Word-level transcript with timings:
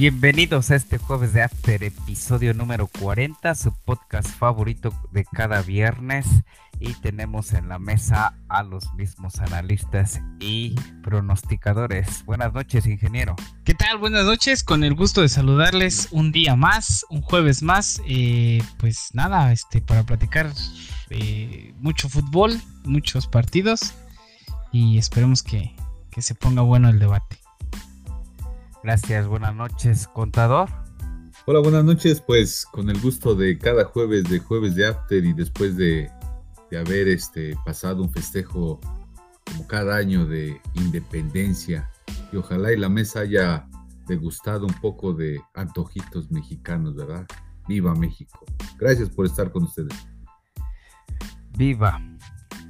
Bienvenidos 0.00 0.70
a 0.70 0.76
este 0.76 0.96
jueves 0.96 1.34
de 1.34 1.42
After, 1.42 1.84
episodio 1.84 2.54
número 2.54 2.86
40, 2.86 3.54
su 3.54 3.70
podcast 3.84 4.30
favorito 4.30 4.94
de 5.12 5.26
cada 5.26 5.60
viernes. 5.60 6.26
Y 6.78 6.94
tenemos 6.94 7.52
en 7.52 7.68
la 7.68 7.78
mesa 7.78 8.32
a 8.48 8.62
los 8.62 8.94
mismos 8.94 9.40
analistas 9.40 10.22
y 10.38 10.74
pronosticadores. 11.02 12.24
Buenas 12.24 12.54
noches, 12.54 12.86
ingeniero. 12.86 13.36
¿Qué 13.66 13.74
tal? 13.74 13.98
Buenas 13.98 14.24
noches, 14.24 14.64
con 14.64 14.84
el 14.84 14.94
gusto 14.94 15.20
de 15.20 15.28
saludarles 15.28 16.08
un 16.12 16.32
día 16.32 16.56
más, 16.56 17.04
un 17.10 17.20
jueves 17.20 17.62
más. 17.62 18.00
Eh, 18.06 18.62
pues 18.78 19.10
nada, 19.12 19.52
este, 19.52 19.82
para 19.82 20.04
platicar 20.04 20.50
eh, 21.10 21.74
mucho 21.76 22.08
fútbol, 22.08 22.58
muchos 22.84 23.26
partidos 23.26 23.92
y 24.72 24.96
esperemos 24.96 25.42
que, 25.42 25.76
que 26.10 26.22
se 26.22 26.34
ponga 26.34 26.62
bueno 26.62 26.88
el 26.88 26.98
debate. 26.98 27.39
Gracias, 28.82 29.26
buenas 29.26 29.54
noches, 29.54 30.08
contador. 30.08 30.70
Hola, 31.44 31.60
buenas 31.60 31.84
noches, 31.84 32.22
pues 32.22 32.64
con 32.64 32.88
el 32.88 32.98
gusto 32.98 33.34
de 33.34 33.58
cada 33.58 33.84
jueves 33.84 34.24
de 34.24 34.38
jueves 34.38 34.74
de 34.74 34.86
After 34.86 35.22
y 35.22 35.34
después 35.34 35.76
de, 35.76 36.10
haber 36.70 37.08
este, 37.08 37.54
pasado 37.64 38.02
un 38.02 38.10
festejo 38.10 38.80
como 39.44 39.66
cada 39.66 39.96
año 39.96 40.24
de 40.24 40.60
independencia 40.74 41.90
y 42.32 42.36
ojalá 42.36 42.72
y 42.72 42.76
la 42.76 42.88
mesa 42.88 43.20
haya 43.20 43.68
degustado 44.06 44.66
un 44.66 44.74
poco 44.74 45.12
de 45.12 45.40
antojitos 45.54 46.30
mexicanos, 46.30 46.96
¿verdad? 46.96 47.26
Viva 47.68 47.94
México. 47.94 48.46
Gracias 48.78 49.10
por 49.10 49.26
estar 49.26 49.50
con 49.50 49.64
ustedes. 49.64 49.94
Viva. 51.58 52.00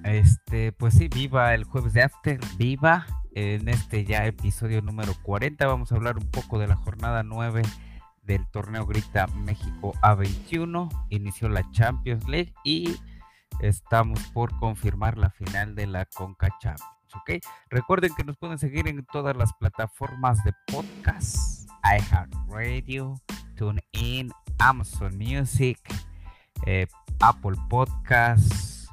Este, 0.02 0.72
pues 0.72 0.94
sí, 0.94 1.08
viva 1.08 1.54
el 1.54 1.64
jueves 1.64 1.92
de 1.92 2.02
After, 2.02 2.40
viva 2.56 3.06
en 3.34 3.68
este 3.68 4.04
ya 4.04 4.26
episodio 4.26 4.82
número 4.82 5.12
40 5.22 5.66
vamos 5.66 5.92
a 5.92 5.96
hablar 5.96 6.18
un 6.18 6.30
poco 6.30 6.58
de 6.58 6.66
la 6.66 6.76
jornada 6.76 7.22
9 7.22 7.62
del 8.22 8.46
torneo 8.50 8.86
Grita 8.86 9.26
México 9.28 9.94
A21. 10.02 10.88
Inició 11.10 11.48
la 11.48 11.68
Champions 11.70 12.28
League 12.28 12.52
y 12.64 12.96
estamos 13.60 14.20
por 14.32 14.56
confirmar 14.58 15.18
la 15.18 15.30
final 15.30 15.74
de 15.74 15.86
la 15.86 16.06
Conca 16.06 16.48
Champions. 16.60 17.00
Recuerden 17.68 18.14
que 18.16 18.24
nos 18.24 18.36
pueden 18.36 18.58
seguir 18.58 18.86
en 18.86 19.04
todas 19.06 19.36
las 19.36 19.52
plataformas 19.54 20.42
de 20.44 20.52
podcast: 20.66 21.68
iHeartRadio, 21.82 23.20
TuneIn, 23.56 24.32
Amazon 24.58 25.16
Music, 25.18 25.78
eh, 26.66 26.86
Apple 27.20 27.56
Podcasts, 27.68 28.88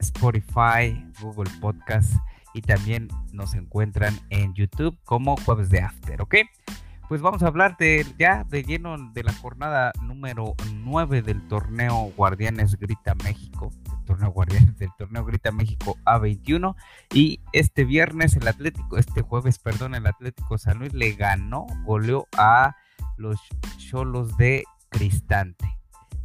Spotify, 0.00 1.06
Google 1.20 1.50
Podcasts 1.60 2.18
y 2.54 2.62
también 2.62 3.08
nos 3.32 3.54
encuentran 3.54 4.18
en 4.30 4.54
YouTube 4.54 4.96
como 5.04 5.36
Jueves 5.36 5.68
de 5.68 5.80
After, 5.80 6.22
¿ok? 6.22 6.36
Pues 7.08 7.20
vamos 7.20 7.42
a 7.42 7.48
hablar 7.48 7.76
de 7.76 8.06
ya 8.18 8.44
de 8.44 8.62
lleno 8.62 8.96
de 9.12 9.22
la 9.22 9.34
jornada 9.34 9.92
número 10.02 10.54
9 10.72 11.20
del 11.20 11.46
torneo 11.48 12.12
Guardianes 12.16 12.76
Grita 12.76 13.14
México, 13.16 13.70
el 13.98 14.04
torneo 14.06 14.30
Guardianes 14.30 14.78
del 14.78 14.88
torneo 14.96 15.24
Grita 15.24 15.52
México 15.52 15.98
A21 16.06 16.74
y 17.12 17.40
este 17.52 17.84
viernes 17.84 18.36
el 18.36 18.48
Atlético, 18.48 18.96
este 18.96 19.20
jueves, 19.20 19.58
perdón, 19.58 19.94
el 19.94 20.06
Atlético 20.06 20.56
San 20.56 20.78
Luis 20.78 20.94
le 20.94 21.12
ganó, 21.12 21.66
goleó 21.84 22.26
a 22.38 22.74
los 23.18 23.38
Cholos 23.76 24.36
de 24.38 24.64
Cristante. 24.88 25.76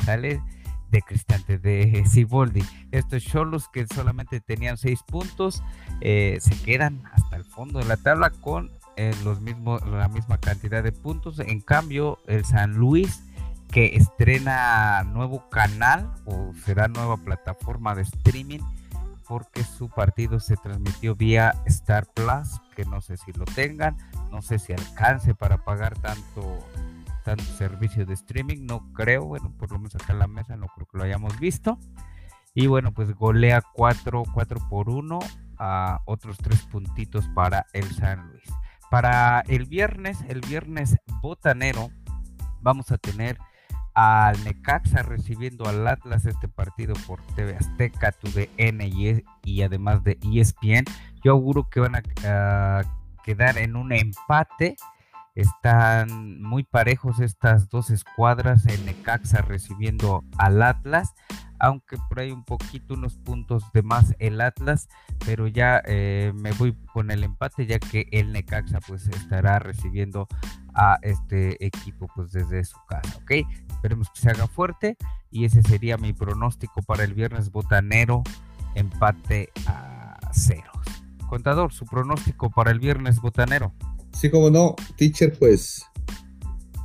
¿Sale? 0.06 0.42
De 0.90 1.02
Cristante, 1.02 1.58
de 1.58 2.04
Ciboldi. 2.08 2.64
Estos 2.92 3.24
Cholos 3.24 3.68
que 3.72 3.86
solamente 3.88 4.40
tenían 4.40 4.78
seis 4.78 5.02
puntos 5.04 5.64
eh, 6.02 6.38
se 6.42 6.60
quedan 6.62 7.04
hasta 7.14 7.36
el 7.36 7.46
fondo 7.46 7.80
de 7.80 7.86
la 7.86 7.98
tabla 7.98 8.30
con 8.30 8.72
eh, 8.98 9.14
los 9.24 9.42
mismos, 9.42 9.86
la 9.88 10.08
misma 10.08 10.38
cantidad 10.38 10.84
de 10.84 10.92
puntos. 10.92 11.40
En 11.40 11.62
cambio, 11.62 12.20
el 12.28 12.46
San 12.46 12.76
Luis 12.76 13.24
que 13.72 13.96
estrena 13.96 15.04
nuevo 15.04 15.48
canal 15.50 16.12
o 16.26 16.54
será 16.66 16.88
nueva 16.88 17.18
plataforma 17.18 17.94
de 17.94 18.02
streaming 18.02 18.62
porque 19.28 19.64
su 19.64 19.90
partido 19.90 20.40
se 20.40 20.58
transmitió 20.58 21.16
vía 21.16 21.54
Star 21.68 22.08
Plus, 22.08 22.60
que 22.76 22.84
no 22.86 23.00
sé 23.00 23.16
si 23.16 23.32
lo 23.34 23.46
tengan, 23.46 23.96
no 24.32 24.42
sé 24.42 24.58
si 24.58 24.74
alcance 24.74 25.36
para 25.36 25.64
pagar 25.64 25.96
tanto 26.00 26.58
tanto 27.30 27.44
servicio 27.44 28.08
de 28.08 28.16
streaming, 28.16 28.66
no 28.66 28.92
creo, 28.92 29.24
bueno, 29.24 29.54
por 29.56 29.72
lo 29.72 29.78
menos 29.78 29.94
acá 29.94 30.14
en 30.14 30.20
la 30.20 30.28
mesa 30.28 30.56
no 30.56 30.66
creo 30.70 30.88
que 30.88 30.98
lo 30.98 31.04
hayamos 31.04 31.40
visto. 31.40 31.78
Y 32.56 32.66
bueno, 32.66 32.92
pues 32.92 33.14
golea 33.14 33.62
4, 33.76 34.24
4 34.34 34.60
por 34.68 34.90
1 34.90 35.20
a 35.60 36.02
otros 36.06 36.40
3 36.40 36.64
puntitos 36.64 37.28
para 37.36 37.68
el 37.74 37.86
San 37.94 38.32
Luis. 38.32 38.50
Para 38.90 39.42
el 39.42 39.66
viernes, 39.66 40.18
el 40.28 40.42
viernes 40.42 40.98
botanero, 41.22 41.92
vamos 42.62 42.92
a 42.92 42.98
tener 42.98 43.38
al 43.94 44.44
Necaxa 44.44 45.04
recibiendo 45.04 45.70
al 45.70 45.88
Atlas 45.88 46.26
este 46.26 46.48
partido 46.48 46.96
por 47.06 47.22
TV 47.36 47.58
Azteca, 47.58 48.12
TUDN 48.12 48.82
y, 48.82 49.24
y 49.44 49.62
además 49.62 50.04
de 50.04 50.18
ESPN. 50.24 50.86
Yo 51.24 51.34
auguro 51.34 51.70
que 51.70 51.80
van 51.80 51.96
a 51.96 52.82
quedar 53.24 53.60
en 53.60 53.76
un 53.76 53.92
empate 53.94 54.78
están 55.40 56.42
muy 56.42 56.64
parejos 56.64 57.20
estas 57.20 57.70
dos 57.70 57.90
escuadras, 57.90 58.66
en 58.66 58.86
Necaxa 58.86 59.42
recibiendo 59.42 60.24
al 60.38 60.62
Atlas, 60.62 61.14
aunque 61.60 61.98
por 62.08 62.20
ahí 62.20 62.32
un 62.32 62.44
poquito 62.44 62.94
unos 62.94 63.18
puntos 63.18 63.64
de 63.74 63.82
más 63.82 64.16
el 64.20 64.42
Atlas, 64.42 64.88
pero 65.26 65.48
ya 65.48 65.82
eh, 65.86 66.34
me 66.36 66.52
voy 66.54 66.76
con 66.94 67.12
el 67.12 67.24
empate 67.24 67.66
ya 67.66 67.80
que 67.80 68.08
el 68.12 68.32
Necaxa 68.32 68.80
pues 68.82 69.08
estará 69.08 69.60
recibiendo 69.60 70.28
a 70.74 70.98
este 71.02 71.66
equipo 71.66 72.08
pues 72.16 72.32
desde 72.32 72.64
su 72.64 72.78
casa, 72.88 73.18
¿ok? 73.18 73.32
Esperemos 73.70 74.10
que 74.10 74.22
se 74.22 74.30
haga 74.30 74.48
fuerte 74.48 74.98
y 75.32 75.46
ese 75.46 75.62
sería 75.64 75.98
mi 75.98 76.14
pronóstico 76.14 76.82
para 76.82 77.04
el 77.04 77.14
viernes 77.14 77.52
botanero, 77.52 78.24
empate 78.76 79.50
a 79.68 80.18
ceros. 80.34 80.66
Contador, 81.28 81.72
su 81.72 81.86
pronóstico 81.86 82.50
para 82.50 82.72
el 82.72 82.80
viernes 82.80 83.22
botanero. 83.22 83.74
Sí, 84.20 84.30
como 84.30 84.50
no, 84.50 84.76
teacher, 84.98 85.32
pues 85.40 85.82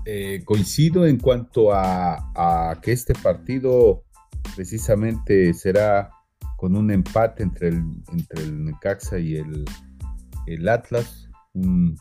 eh, 0.05 0.43
coincido 0.45 1.05
en 1.05 1.19
cuanto 1.19 1.73
a, 1.73 2.79
que 2.81 2.93
este 2.93 3.13
partido 3.13 4.05
precisamente 4.55 5.53
será 5.53 6.11
con 6.57 6.77
un 6.77 6.93
empate 6.93 7.43
entre 7.43 7.71
el, 7.71 7.83
entre 8.13 8.45
el 8.45 8.65
Necaxa 8.67 9.19
y 9.19 9.35
el, 9.35 9.65
el 10.47 10.69
Atlas, 10.69 11.29
un 11.55 11.97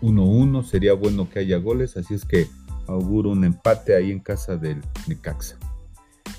1-1, 0.00 0.64
sería 0.64 0.94
bueno 0.94 1.28
que 1.28 1.40
haya 1.40 1.58
goles, 1.58 1.98
así 1.98 2.14
es 2.14 2.24
que 2.24 2.48
auguro 2.88 3.28
un 3.32 3.44
empate 3.44 3.94
ahí 3.94 4.10
en 4.10 4.20
casa 4.20 4.56
del 4.56 4.80
Necaxa. 5.06 5.58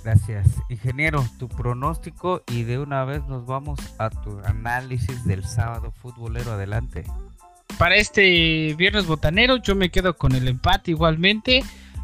Gracias, 0.04 0.48
ingeniero, 0.68 1.24
tu 1.38 1.48
pronóstico 1.48 2.42
y 2.52 2.64
de 2.64 2.80
una 2.80 3.06
vez 3.06 3.24
nos 3.28 3.46
vamos 3.46 3.80
a 4.00 4.10
tu 4.10 4.40
análisis 4.46 5.26
del 5.26 5.44
sábado 5.44 5.92
futbolero. 5.92 6.54
Adelante 6.54 7.04
para 7.82 7.96
este 7.96 8.76
viernes 8.76 9.08
botanero 9.08 9.58
yo 9.58 9.74
me 9.74 9.90
quedo 9.90 10.16
con 10.16 10.36
el 10.36 10.48
empate 10.48 10.92
igualmente. 10.92 11.64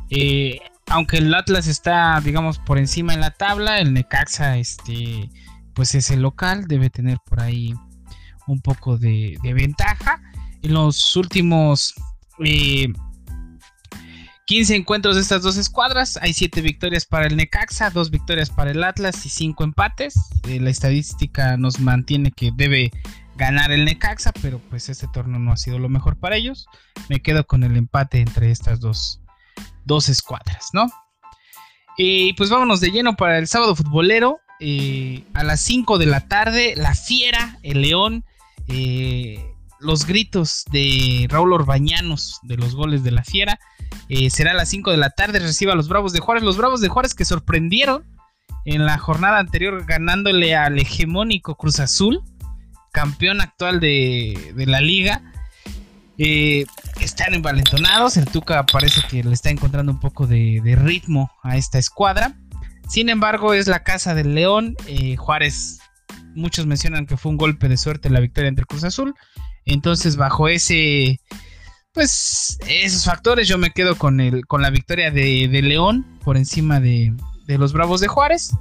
Eh, 0.09 0.59
aunque 0.87 1.17
el 1.17 1.31
Atlas 1.31 1.67
está, 1.67 2.19
digamos, 2.19 2.57
por 2.57 2.79
encima 2.79 3.13
en 3.13 3.19
la 3.19 3.29
tabla, 3.29 3.77
el 3.77 3.93
Necaxa, 3.93 4.57
este, 4.57 5.29
pues 5.75 5.93
es 5.93 6.09
el 6.09 6.23
local, 6.23 6.67
debe 6.67 6.89
tener 6.89 7.19
por 7.23 7.41
ahí 7.41 7.75
un 8.47 8.59
poco 8.59 8.97
de, 8.97 9.37
ventaja. 9.43 10.19
En 10.63 10.73
los 10.73 11.15
últimos 11.15 11.93
15 12.39 14.73
eh, 14.73 14.77
encuentros 14.77 15.15
de 15.15 15.21
estas 15.21 15.43
dos 15.43 15.57
escuadras, 15.57 16.17
hay 16.23 16.33
7 16.33 16.59
victorias 16.61 17.05
para 17.05 17.27
el 17.27 17.37
Necaxa, 17.37 17.91
2 17.91 18.09
victorias 18.09 18.49
para 18.49 18.71
el 18.71 18.83
Atlas 18.83 19.23
y 19.27 19.29
5 19.29 19.63
empates. 19.63 20.15
Eh, 20.47 20.59
la 20.59 20.71
estadística 20.71 21.55
nos 21.55 21.79
mantiene 21.79 22.31
que 22.31 22.49
debe 22.55 22.89
ganar 23.37 23.71
el 23.71 23.85
Necaxa, 23.85 24.31
pero 24.41 24.59
pues 24.69 24.89
este 24.89 25.07
torneo 25.07 25.39
no 25.39 25.51
ha 25.51 25.57
sido 25.57 25.79
lo 25.79 25.89
mejor 25.89 26.17
para 26.17 26.35
ellos. 26.35 26.67
Me 27.09 27.21
quedo 27.21 27.45
con 27.45 27.63
el 27.63 27.77
empate 27.77 28.19
entre 28.19 28.51
estas 28.51 28.79
dos, 28.79 29.21
dos 29.85 30.09
escuadras, 30.09 30.69
¿no? 30.73 30.87
Y 31.97 32.33
pues 32.33 32.49
vámonos 32.49 32.79
de 32.79 32.91
lleno 32.91 33.15
para 33.15 33.37
el 33.37 33.47
sábado 33.47 33.75
futbolero. 33.75 34.39
Eh, 34.59 35.23
a 35.33 35.43
las 35.43 35.61
5 35.61 35.97
de 35.97 36.05
la 36.07 36.27
tarde, 36.27 36.73
la 36.75 36.95
Fiera, 36.95 37.59
el 37.61 37.81
León, 37.81 38.25
eh, 38.67 39.53
los 39.79 40.05
gritos 40.05 40.63
de 40.71 41.27
Raúl 41.29 41.53
Orbañanos 41.53 42.39
de 42.43 42.57
los 42.57 42.75
goles 42.75 43.03
de 43.03 43.11
la 43.11 43.23
Fiera. 43.23 43.59
Eh, 44.09 44.29
será 44.29 44.51
a 44.51 44.55
las 44.55 44.69
5 44.69 44.91
de 44.91 44.97
la 44.97 45.11
tarde, 45.11 45.39
reciba 45.39 45.73
a 45.73 45.75
los 45.75 45.89
Bravos 45.89 46.13
de 46.13 46.19
Juárez. 46.19 46.43
Los 46.43 46.57
Bravos 46.57 46.81
de 46.81 46.87
Juárez 46.87 47.13
que 47.13 47.25
sorprendieron 47.25 48.03
en 48.65 48.85
la 48.85 48.97
jornada 48.97 49.39
anterior 49.39 49.85
ganándole 49.85 50.55
al 50.55 50.77
hegemónico 50.79 51.55
Cruz 51.55 51.79
Azul 51.79 52.21
campeón 52.91 53.41
actual 53.41 53.79
de, 53.79 54.53
la 54.55 54.81
liga. 54.81 55.21
Eh, 56.17 56.65
están 56.99 57.33
envalentonados. 57.33 58.17
El 58.17 58.25
Tuca 58.25 58.65
parece 58.65 59.01
que 59.09 59.23
le 59.23 59.33
está 59.33 59.49
encontrando 59.49 59.91
un 59.91 59.99
poco 59.99 60.27
de, 60.27 60.61
ritmo 60.77 61.31
a 61.43 61.57
esta 61.57 61.77
escuadra. 61.77 62.37
Sin 62.89 63.09
embargo, 63.09 63.53
es 63.53 63.67
la 63.67 63.83
casa 63.83 64.15
del 64.15 64.33
León. 64.33 64.75
Eh, 64.87 65.15
Juárez, 65.17 65.79
muchos 66.35 66.65
mencionan 66.65 67.05
que 67.05 67.17
fue 67.17 67.31
un 67.31 67.37
golpe 67.37 67.67
de 67.67 67.77
suerte 67.77 68.09
la 68.09 68.19
victoria 68.19 68.47
entre 68.47 68.65
Cruz 68.65 68.83
Azul. 68.83 69.13
Entonces, 69.65 70.15
bajo 70.15 70.47
ese, 70.47 71.19
pues 71.97 72.59
esos 72.67 73.05
factores 73.05 73.47
yo 73.47 73.57
me 73.57 73.71
quedo 73.71 73.97
con, 73.97 74.19
el, 74.19 74.45
con 74.45 74.61
la 74.61 74.69
victoria 74.69 75.09
de, 75.09 75.49
León 75.63 76.05
por 76.23 76.37
encima 76.37 76.79
de, 76.79 77.11
los 77.47 77.73
Bravos 77.73 78.01
de 78.01 78.07
Juárez. 78.07 78.51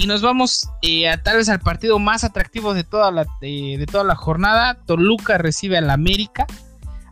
Y 0.00 0.06
nos 0.06 0.22
vamos 0.22 0.66
eh, 0.80 1.10
a 1.10 1.22
tal 1.22 1.36
vez 1.36 1.50
al 1.50 1.60
partido 1.60 1.98
más 1.98 2.24
atractivo 2.24 2.72
de 2.72 2.84
toda 2.84 3.10
la, 3.10 3.26
de 3.42 3.86
toda 3.90 4.02
la 4.02 4.16
jornada. 4.16 4.78
Toluca 4.86 5.36
recibe 5.36 5.76
al 5.76 5.90
América 5.90 6.46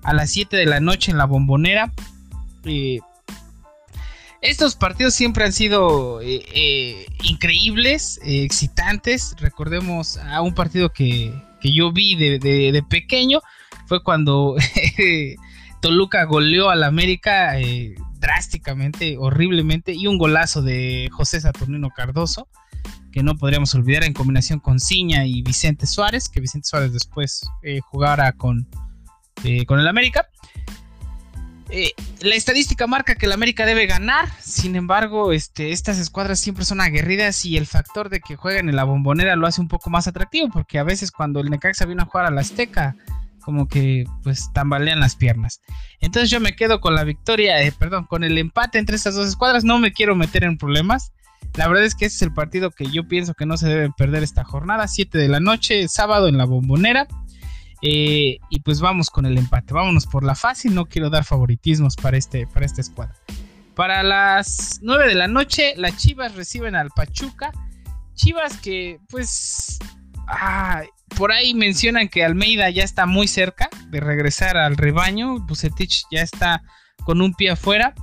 a 0.03 0.15
las 0.15 0.31
7 0.31 0.57
de 0.57 0.65
la 0.65 0.81
noche 0.81 1.11
en 1.11 1.19
la 1.19 1.27
bombonera. 1.27 1.93
Eh, 2.65 3.01
estos 4.41 4.75
partidos 4.75 5.13
siempre 5.13 5.45
han 5.45 5.53
sido 5.53 6.23
eh, 6.23 7.05
increíbles, 7.25 8.21
excitantes. 8.25 9.35
Recordemos 9.39 10.17
a 10.17 10.41
un 10.41 10.55
partido 10.55 10.89
que, 10.89 11.31
yo 11.63 11.93
vi 11.93 12.17
de, 12.17 12.39
de 12.39 12.83
pequeño. 12.89 13.43
Fue 13.85 14.03
cuando 14.03 14.57
Toluca 15.83 16.25
goleó 16.25 16.71
al 16.71 16.85
América 16.85 17.55
drásticamente, 18.19 19.19
horriblemente, 19.19 19.93
y 19.93 20.07
un 20.07 20.17
golazo 20.17 20.63
de 20.63 21.11
José 21.13 21.39
Saturnino 21.39 21.91
Cardoso, 21.91 22.49
que 23.13 23.23
no 23.23 23.37
podríamos 23.37 23.75
olvidar 23.75 24.05
en 24.05 24.13
combinación 24.13 24.61
con 24.61 24.79
Ciña 24.79 25.27
y 25.27 25.43
Vicente 25.43 25.87
Suárez, 25.87 26.29
que 26.29 26.41
Vicente 26.41 26.69
Suárez 26.69 26.93
después 26.93 27.43
eh, 27.63 27.81
jugara 27.81 28.33
con, 28.33 28.69
eh, 29.45 29.65
con 29.67 29.81
el 29.81 29.89
América. 29.89 30.29
la 32.21 32.35
estadística 32.35 32.87
marca 32.87 33.15
que 33.15 33.27
el 33.27 33.33
América 33.33 33.67
debe 33.67 33.87
ganar, 33.87 34.29
sin 34.41 34.77
embargo, 34.77 35.33
este, 35.33 35.73
estas 35.73 35.99
escuadras 35.99 36.41
siempre 36.41 36.65
son 36.65 36.81
aguerridas 36.81 37.45
y 37.45 37.57
el 37.57 37.67
factor 37.67 38.09
de 38.09 38.21
que 38.21 38.37
jueguen 38.37 38.69
en 38.69 38.77
la 38.77 38.85
bombonera 38.85 39.37
lo 39.37 39.47
hace 39.47 39.61
un 39.61 39.69
poco 39.69 39.91
más 39.91 40.07
atractivo, 40.09 40.49
porque 40.51 40.79
a 40.79 40.85
veces 40.85 41.11
cuando 41.11 41.41
el 41.41 41.51
Necaxa 41.51 41.87
vino 41.87 42.03
a 42.03 42.07
jugar 42.07 42.27
a 42.27 42.31
la 42.31 42.41
Azteca, 42.41 42.97
como 43.49 43.67
que 43.67 44.05
pues 44.23 44.53
tambalean 44.53 45.01
las 45.01 45.17
piernas. 45.17 45.63
Entonces 46.01 46.29
yo 46.29 46.39
me 46.39 46.55
quedo 46.55 46.83
con 46.83 46.95
la 46.95 47.03
victoria, 47.03 47.63
eh, 47.63 47.73
perdón, 47.73 48.05
con 48.05 48.23
el 48.23 48.37
empate 48.37 48.79
entre 48.79 48.97
estas 48.97 49.15
dos 49.15 49.27
escuadras, 49.27 49.65
no 49.65 49.79
me 49.79 49.91
quiero 49.91 50.15
meter 50.15 50.45
en 50.45 50.59
problemas. 50.59 51.13
La 51.57 51.67
verdad 51.69 51.85
es 51.85 51.95
que 51.95 52.07
ese 52.07 52.17
es 52.17 52.23
el 52.23 52.33
partido 52.33 52.71
que 52.71 52.87
yo 52.87 53.09
pienso 53.09 53.35
que 53.35 53.47
no 53.47 53.57
se 53.57 53.69
debe 53.69 53.91
perder 53.97 54.23
esta 54.23 54.45
jornada, 54.45 54.87
7 54.87 55.19
de 55.19 55.29
la 55.29 55.41
noche, 55.41 55.89
sábado 55.89 56.29
en 56.29 56.39
la 56.39 56.45
bombonera. 56.45 57.09
Eh, 57.83 58.39
y 58.51 58.61
pues 58.61 58.81
vamos 58.81 59.11
con 59.11 59.25
el 59.27 59.39
empate, 59.39 59.73
vámonos 59.73 60.07
por 60.07 60.25
la 60.25 60.35
fácil, 60.35 60.75
no 60.75 60.87
quiero 60.87 61.11
dar 61.11 61.25
favoritismos 61.25 61.95
para, 61.97 62.17
este, 62.17 62.47
para 62.47 62.67
esta 62.67 62.81
escuadra. 62.81 63.15
Para 63.75 64.03
las 64.03 64.81
9 64.83 65.07
de 65.07 65.15
la 65.15 65.29
noche, 65.29 65.75
las 65.77 65.97
Chivas 65.97 66.35
reciben 66.35 66.75
al 66.75 66.91
Pachuca. 66.91 67.53
Chivas 68.15 68.57
que 68.59 68.99
pues... 69.09 69.79
Ah, 70.27 70.83
por 71.17 71.33
ahí 71.33 71.55
mencionan 71.55 72.09
que 72.09 72.25
Almeida 72.25 72.69
ya 72.71 72.85
está 72.85 73.07
muy 73.07 73.29
cerca 73.29 73.71
de 73.89 74.01
regresar 74.01 74.57
al 74.57 74.77
rebaño. 74.77 75.39
Bucetich 75.41 76.05
ya 76.11 76.21
está 76.21 76.63
con 77.05 77.23
un 77.23 77.33
pie 77.33 77.51
afuera. 77.51 77.95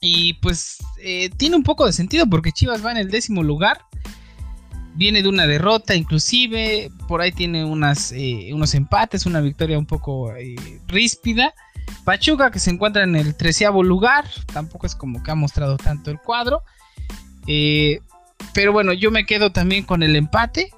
Y 0.00 0.34
pues 0.34 0.78
eh, 1.02 1.30
tiene 1.36 1.56
un 1.56 1.62
poco 1.62 1.86
de 1.86 1.92
sentido 1.92 2.26
porque 2.28 2.52
Chivas 2.52 2.84
va 2.84 2.92
en 2.92 2.98
el 2.98 3.10
décimo 3.10 3.42
lugar. 3.42 3.82
Viene 4.94 5.22
de 5.22 5.28
una 5.28 5.46
derrota 5.46 5.94
inclusive. 5.94 6.90
Por 7.06 7.20
ahí 7.20 7.32
tiene 7.32 7.64
unas, 7.64 8.12
eh, 8.12 8.50
unos 8.52 8.74
empates, 8.74 9.26
una 9.26 9.40
victoria 9.40 9.78
un 9.78 9.86
poco 9.86 10.34
eh, 10.34 10.56
ríspida. 10.86 11.54
Pachuca 12.04 12.50
que 12.50 12.58
se 12.58 12.70
encuentra 12.70 13.02
en 13.02 13.16
el 13.16 13.34
treceavo 13.34 13.82
lugar. 13.82 14.24
Tampoco 14.52 14.86
es 14.86 14.94
como 14.94 15.22
que 15.22 15.30
ha 15.30 15.34
mostrado 15.34 15.76
tanto 15.76 16.10
el 16.10 16.18
cuadro. 16.18 16.62
pero 18.54 18.72
bueno, 18.72 18.92
yo 18.92 19.10
me 19.10 19.26
quedo 19.26 19.52
también 19.52 19.84
con 19.84 20.02
el 20.02 20.16
empate 20.16 20.70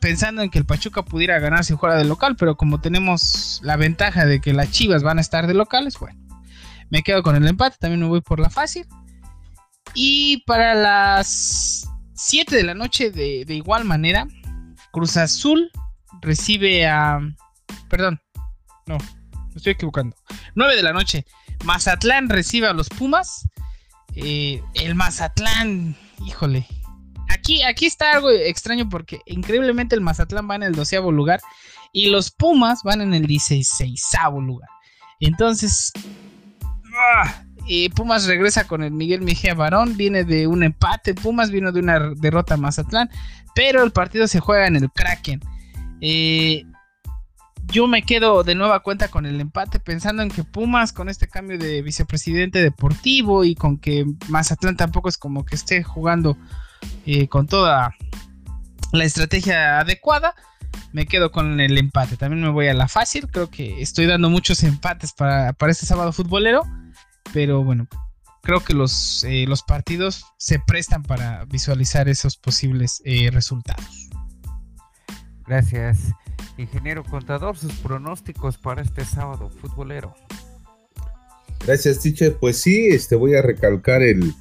pensando 0.00 0.42
en 0.42 0.50
que 0.50 0.58
el 0.58 0.66
Pachuca 0.66 1.02
pudiera 1.02 1.38
ganar 1.38 1.64
si 1.64 1.74
fuera 1.74 1.96
de 1.96 2.04
local, 2.04 2.36
pero 2.36 2.56
como 2.56 2.80
tenemos 2.80 3.60
la 3.62 3.76
ventaja 3.76 4.26
de 4.26 4.40
que 4.40 4.52
las 4.52 4.70
Chivas 4.70 5.02
van 5.02 5.18
a 5.18 5.20
estar 5.20 5.46
de 5.46 5.54
locales, 5.54 5.98
bueno, 5.98 6.18
me 6.90 7.02
quedo 7.02 7.22
con 7.22 7.36
el 7.36 7.46
empate, 7.46 7.76
también 7.80 8.00
me 8.00 8.08
voy 8.08 8.20
por 8.20 8.40
la 8.40 8.50
fácil. 8.50 8.86
Y 9.94 10.42
para 10.44 10.74
las 10.74 11.88
7 12.14 12.54
de 12.54 12.62
la 12.62 12.74
noche, 12.74 13.10
de, 13.10 13.44
igual 13.48 13.84
manera, 13.84 14.26
Cruz 14.92 15.16
Azul 15.16 15.70
recibe 16.20 16.86
a... 16.86 17.20
Perdón, 17.88 18.20
no, 18.86 18.98
me 18.98 19.56
estoy 19.56 19.72
equivocando. 19.72 20.16
9 20.54 20.76
de 20.76 20.82
la 20.82 20.92
noche, 20.92 21.24
Mazatlán 21.64 22.28
recibe 22.28 22.66
a 22.66 22.72
los 22.72 22.88
Pumas. 22.88 23.48
Eh, 24.14 24.62
el 24.74 24.94
Mazatlán, 24.94 25.96
híjole, 26.26 26.66
Aquí, 27.30 27.62
aquí 27.62 27.86
está 27.86 28.14
algo 28.14 28.30
extraño 28.30 28.88
porque 28.88 29.20
increíblemente 29.24 29.94
el 29.94 30.00
Mazatlán 30.00 30.50
va 30.50 30.56
en 30.56 30.64
el 30.64 30.74
doceavo 30.74 31.12
lugar 31.12 31.40
y 31.92 32.10
los 32.10 32.32
Pumas 32.32 32.82
van 32.82 33.00
en 33.00 33.14
el 33.14 33.26
dieciséisavo 33.26 34.40
lugar. 34.40 34.68
Entonces, 35.20 35.92
ah, 37.24 37.44
Pumas 37.94 38.26
regresa 38.26 38.66
con 38.66 38.82
el 38.82 38.90
Miguel 38.90 39.22
Mejía 39.22 39.54
Barón, 39.54 39.96
viene 39.96 40.24
de 40.24 40.46
un 40.46 40.62
empate, 40.62 41.14
Pumas 41.14 41.50
vino 41.50 41.72
de 41.72 41.80
una 41.80 41.98
derrota 42.16 42.54
a 42.54 42.56
Mazatlán, 42.56 43.10
pero 43.54 43.82
el 43.82 43.92
partido 43.92 44.26
se 44.26 44.40
juega 44.40 44.66
en 44.66 44.76
el 44.76 44.90
Kraken. 44.90 45.40
Eh, 46.00 46.64
yo 47.66 47.86
me 47.86 48.02
quedo 48.02 48.42
de 48.42 48.54
nueva 48.54 48.80
cuenta 48.80 49.08
con 49.08 49.26
el 49.26 49.40
empate, 49.40 49.78
pensando 49.78 50.22
en 50.22 50.30
que 50.30 50.42
Pumas, 50.42 50.92
con 50.92 51.08
este 51.08 51.28
cambio 51.28 51.58
de 51.58 51.82
vicepresidente 51.82 52.60
deportivo 52.62 53.44
y 53.44 53.54
con 53.54 53.78
que 53.78 54.04
Mazatlán 54.28 54.76
tampoco 54.76 55.08
es 55.08 55.16
como 55.16 55.44
que 55.44 55.54
esté 55.54 55.82
jugando 55.84 56.36
eh, 57.06 57.28
con 57.28 57.46
toda 57.46 57.94
la 58.92 59.04
estrategia 59.04 59.78
adecuada, 59.78 60.34
me 60.92 61.06
quedo 61.06 61.30
con 61.30 61.60
el 61.60 61.78
empate. 61.78 62.16
También 62.16 62.42
me 62.42 62.50
voy 62.50 62.68
a 62.68 62.74
la 62.74 62.88
fácil. 62.88 63.28
Creo 63.28 63.48
que 63.48 63.80
estoy 63.80 64.06
dando 64.06 64.30
muchos 64.30 64.62
empates 64.62 65.12
para, 65.12 65.54
este 65.68 65.86
sábado 65.86 66.12
futbolero. 66.12 66.64
Pero 67.32 67.62
bueno, 67.62 67.86
creo 68.42 68.60
que 68.60 68.74
los, 68.74 69.24
eh, 69.24 69.44
los 69.46 69.62
partidos 69.62 70.24
se 70.36 70.58
prestan 70.58 71.02
para 71.02 71.44
visualizar 71.44 72.08
esos 72.08 72.36
posibles 72.36 73.02
eh, 73.04 73.30
resultados. 73.30 74.08
Gracias. 75.46 75.98
Ingeniero 76.58 77.04
Contador, 77.04 77.56
sus 77.56 77.72
pronósticos 77.74 78.58
para 78.58 78.82
este 78.82 79.04
sábado 79.04 79.50
futbolero. 79.50 80.14
Gracias, 81.66 82.00
Tiche. 82.00 82.30
Pues 82.30 82.58
sí, 82.58 82.88
este, 82.88 83.16
voy 83.16 83.34
a 83.34 83.42
recalcar 83.42 84.02
el, 84.02 84.34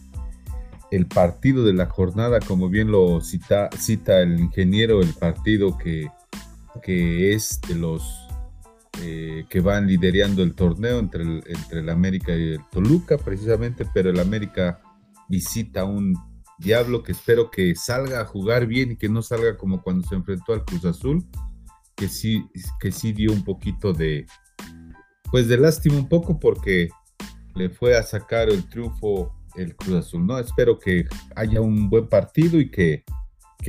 el 0.91 1.05
partido 1.05 1.65
de 1.65 1.73
la 1.73 1.87
jornada, 1.87 2.39
como 2.39 2.69
bien 2.69 2.91
lo 2.91 3.21
cita, 3.21 3.69
cita 3.77 4.21
el 4.21 4.39
ingeniero, 4.39 5.01
el 5.01 5.13
partido 5.13 5.77
que, 5.77 6.09
que 6.81 7.33
es 7.33 7.59
de 7.67 7.75
los 7.75 8.18
eh, 9.01 9.45
que 9.49 9.61
van 9.61 9.87
liderando 9.87 10.43
el 10.43 10.53
torneo 10.53 10.99
entre 10.99 11.23
el, 11.23 11.43
entre 11.45 11.79
el 11.79 11.89
América 11.89 12.35
y 12.35 12.53
el 12.53 12.59
Toluca, 12.71 13.17
precisamente, 13.17 13.85
pero 13.93 14.09
el 14.09 14.19
América 14.19 14.81
visita 15.27 15.85
un 15.85 16.15
Diablo 16.59 17.03
que 17.03 17.13
espero 17.13 17.49
que 17.49 17.73
salga 17.75 18.19
a 18.19 18.25
jugar 18.25 18.65
bien 18.65 18.91
y 18.91 18.95
que 18.97 19.07
no 19.07 19.21
salga 19.21 19.55
como 19.55 19.81
cuando 19.81 20.05
se 20.05 20.15
enfrentó 20.15 20.53
al 20.53 20.65
Cruz 20.65 20.83
Azul, 20.83 21.25
que 21.95 22.09
sí, 22.09 22.45
que 22.81 22.91
sí 22.91 23.13
dio 23.13 23.31
un 23.31 23.45
poquito 23.45 23.93
de, 23.93 24.25
pues 25.31 25.47
de 25.47 25.57
lástima 25.57 25.95
un 25.95 26.09
poco 26.09 26.37
porque 26.37 26.89
le 27.55 27.69
fue 27.69 27.97
a 27.97 28.03
sacar 28.03 28.49
el 28.49 28.67
triunfo 28.67 29.33
el 29.55 29.75
Cruz 29.75 29.95
Azul, 29.95 30.25
¿no? 30.25 30.37
Espero 30.37 30.79
que 30.79 31.05
haya 31.35 31.61
un 31.61 31.89
buen 31.89 32.07
partido 32.07 32.59
y 32.59 32.69
que, 32.69 33.03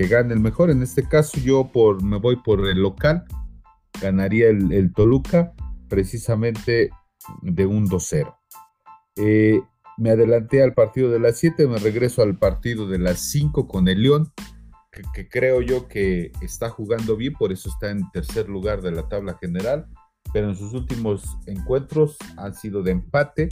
gane 0.08 0.34
el 0.34 0.40
mejor. 0.40 0.70
En 0.70 0.82
este 0.82 1.06
caso 1.06 1.38
yo 1.40 1.70
por, 1.72 2.02
me 2.02 2.18
voy 2.18 2.36
por 2.36 2.66
el 2.66 2.80
local, 2.80 3.24
ganaría 4.00 4.48
el, 4.48 4.92
Toluca 4.94 5.52
precisamente 5.88 6.90
de 7.42 7.66
un 7.66 7.88
2-0. 7.88 8.34
Eh, 9.16 9.60
me 9.98 10.10
adelanté 10.10 10.62
al 10.62 10.74
partido 10.74 11.10
de 11.10 11.20
las 11.20 11.38
7, 11.38 11.66
me 11.66 11.78
regreso 11.78 12.22
al 12.22 12.38
partido 12.38 12.88
de 12.88 12.98
las 12.98 13.20
5 13.30 13.68
con 13.68 13.88
el 13.88 14.02
León, 14.02 14.32
que, 14.90 15.02
que, 15.14 15.28
creo 15.28 15.60
yo 15.60 15.88
que 15.88 16.32
está 16.40 16.70
jugando 16.70 17.16
bien, 17.16 17.34
por 17.34 17.52
eso 17.52 17.68
está 17.68 17.90
en 17.90 18.10
tercer 18.10 18.48
lugar 18.48 18.82
de 18.82 18.92
la 18.92 19.08
tabla 19.08 19.36
general, 19.40 19.86
pero 20.32 20.48
en 20.48 20.56
sus 20.56 20.72
últimos 20.72 21.24
encuentros 21.46 22.16
han 22.36 22.54
sido 22.54 22.82
de 22.82 22.92
empate 22.92 23.48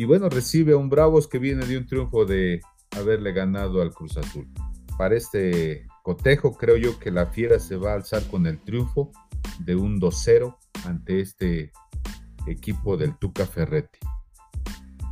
y 0.00 0.06
bueno, 0.06 0.30
recibe 0.30 0.72
a 0.72 0.78
un 0.78 0.88
Bravos 0.88 1.28
que 1.28 1.38
viene 1.38 1.66
de 1.66 1.76
un 1.76 1.84
triunfo 1.84 2.24
de 2.24 2.62
haberle 2.92 3.34
ganado 3.34 3.82
al 3.82 3.92
Cruz 3.92 4.16
Azul. 4.16 4.48
Para 4.96 5.14
este 5.14 5.86
cotejo, 6.02 6.56
creo 6.56 6.78
yo 6.78 6.98
que 6.98 7.10
la 7.10 7.26
Fiera 7.26 7.58
se 7.58 7.76
va 7.76 7.92
a 7.92 7.96
alzar 7.96 8.22
con 8.28 8.46
el 8.46 8.58
triunfo 8.60 9.12
de 9.60 9.76
un 9.76 10.00
2-0 10.00 10.56
ante 10.84 11.20
este 11.20 11.72
equipo 12.46 12.96
del 12.96 13.16
Tuca 13.18 13.46
Ferretti. 13.46 13.98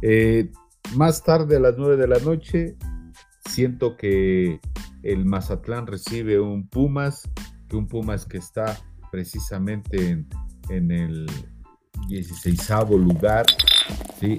Eh, 0.03 0.51
más 0.95 1.23
tarde, 1.23 1.57
a 1.57 1.61
las 1.61 1.77
9 1.77 1.97
de 1.97 2.09
la 2.09 2.19
noche, 2.19 2.77
siento 3.49 3.97
que 3.97 4.61
el 5.03 5.25
Mazatlán 5.25 5.87
recibe 5.87 6.41
un 6.41 6.69
Pumas, 6.69 7.29
que 7.69 7.77
un 7.77 7.87
Pumas 7.87 8.25
que 8.25 8.39
está 8.39 8.79
precisamente 9.11 10.11
en, 10.11 10.29
en 10.71 10.91
el 10.91 11.27
16 12.09 12.71
lugar, 12.91 13.47
¿sí? 14.19 14.39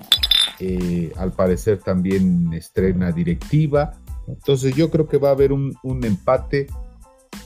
Eh, 0.60 1.14
al 1.16 1.32
parecer 1.32 1.80
también 1.80 2.52
estrena 2.54 3.12
directiva. 3.12 3.94
Entonces 4.28 4.76
yo 4.76 4.90
creo 4.92 5.08
que 5.08 5.18
va 5.18 5.30
a 5.30 5.32
haber 5.32 5.54
un, 5.54 5.74
empate 6.04 6.68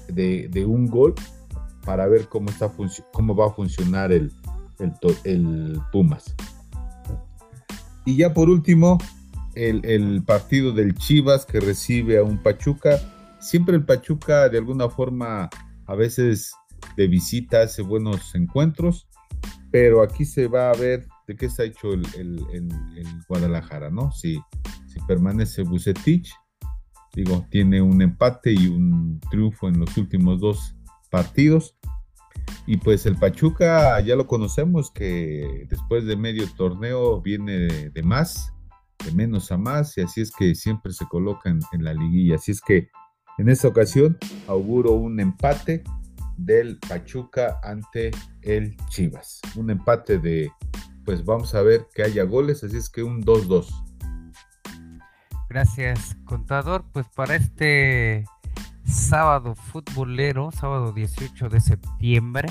de, 0.08 0.66
un 0.66 0.88
gol 0.88 1.14
para 1.86 2.08
ver 2.08 2.28
cómo, 2.28 2.50
está 2.50 2.72
cómo 3.12 3.36
va 3.36 3.48
a 3.48 3.52
funcionar 3.52 4.12
el, 4.12 4.32
el, 5.24 5.80
Pumas. 5.92 6.36
Y 8.06 8.18
ya 8.18 8.34
por 8.34 8.50
último, 8.50 8.98
el, 9.56 10.24
partido 10.26 10.72
del 10.72 10.96
Chivas 10.96 11.46
que 11.46 11.60
recibe 11.60 12.18
a 12.18 12.24
un 12.24 12.42
Pachuca. 12.42 13.00
Siempre 13.40 13.76
el 13.76 13.86
Pachuca 13.86 14.50
de 14.50 14.58
alguna 14.58 14.90
forma 14.90 15.50
a 15.86 15.96
veces 15.96 16.54
de 16.98 17.08
visita 17.08 17.62
hace 17.62 17.82
buenos 17.82 18.34
encuentros, 18.36 19.08
pero 19.72 20.02
aquí 20.02 20.26
se 20.26 20.48
va 20.48 20.70
a 20.70 20.76
ver 20.76 21.08
de 21.28 21.36
qué 21.36 21.46
está 21.46 21.64
hecho 21.64 21.94
el, 21.94 22.06
el, 22.16 22.70
Guadalajara, 23.28 23.90
¿no? 23.90 24.12
Si, 24.12 24.40
si 24.88 25.00
permanece 25.08 25.64
Bucetich, 25.64 26.34
digo, 27.14 27.46
tiene 27.50 27.82
un 27.82 28.02
empate 28.02 28.52
y 28.54 28.68
un 28.68 29.20
triunfo 29.32 29.70
en 29.70 29.80
los 29.80 29.98
últimos 29.98 30.40
dos 30.40 30.76
partidos. 31.14 31.78
Y 32.66 32.78
pues 32.78 33.06
el 33.06 33.16
Pachuca 33.18 34.00
ya 34.02 34.16
lo 34.16 34.26
conocemos 34.26 34.90
que 34.90 35.68
después 35.70 36.06
de 36.06 36.18
medio 36.18 36.48
torneo 36.58 37.22
viene 37.22 37.90
de, 37.92 38.04
más, 38.04 38.52
de 39.06 39.12
menos 39.12 39.52
a 39.52 39.58
más, 39.58 39.96
y 39.98 40.02
así 40.02 40.22
es 40.22 40.32
que 40.32 40.56
siempre 40.56 40.92
se 40.92 41.06
colocan 41.06 41.60
en 41.72 41.84
la 41.84 41.94
liguilla. 41.94 42.36
Así 42.36 42.52
es 42.52 42.62
que 42.62 42.90
en 43.38 43.50
esta 43.50 43.68
ocasión 43.68 44.18
auguro 44.48 44.94
un 44.94 45.20
empate 45.20 45.84
del 46.36 46.80
Pachuca 46.80 47.60
ante 47.62 48.10
el 48.42 48.76
Chivas. 48.90 49.40
Un 49.56 49.70
empate 49.70 50.18
de, 50.18 50.52
pues 51.06 51.24
vamos 51.24 51.54
a 51.54 51.62
ver 51.62 51.88
que 51.94 52.02
haya 52.02 52.24
goles, 52.24 52.64
así 52.64 52.78
es 52.78 52.90
que 52.90 53.04
un 53.04 53.22
2-2. 53.22 53.68
Gracias, 55.48 56.18
contador. 56.26 56.86
Pues 56.92 57.06
para 57.16 57.36
este 57.36 58.26
sábado 58.86 59.56
futbolero, 59.56 60.52
sábado 60.52 60.92
18 60.92 61.50
de 61.50 61.60
septiembre, 61.60 62.50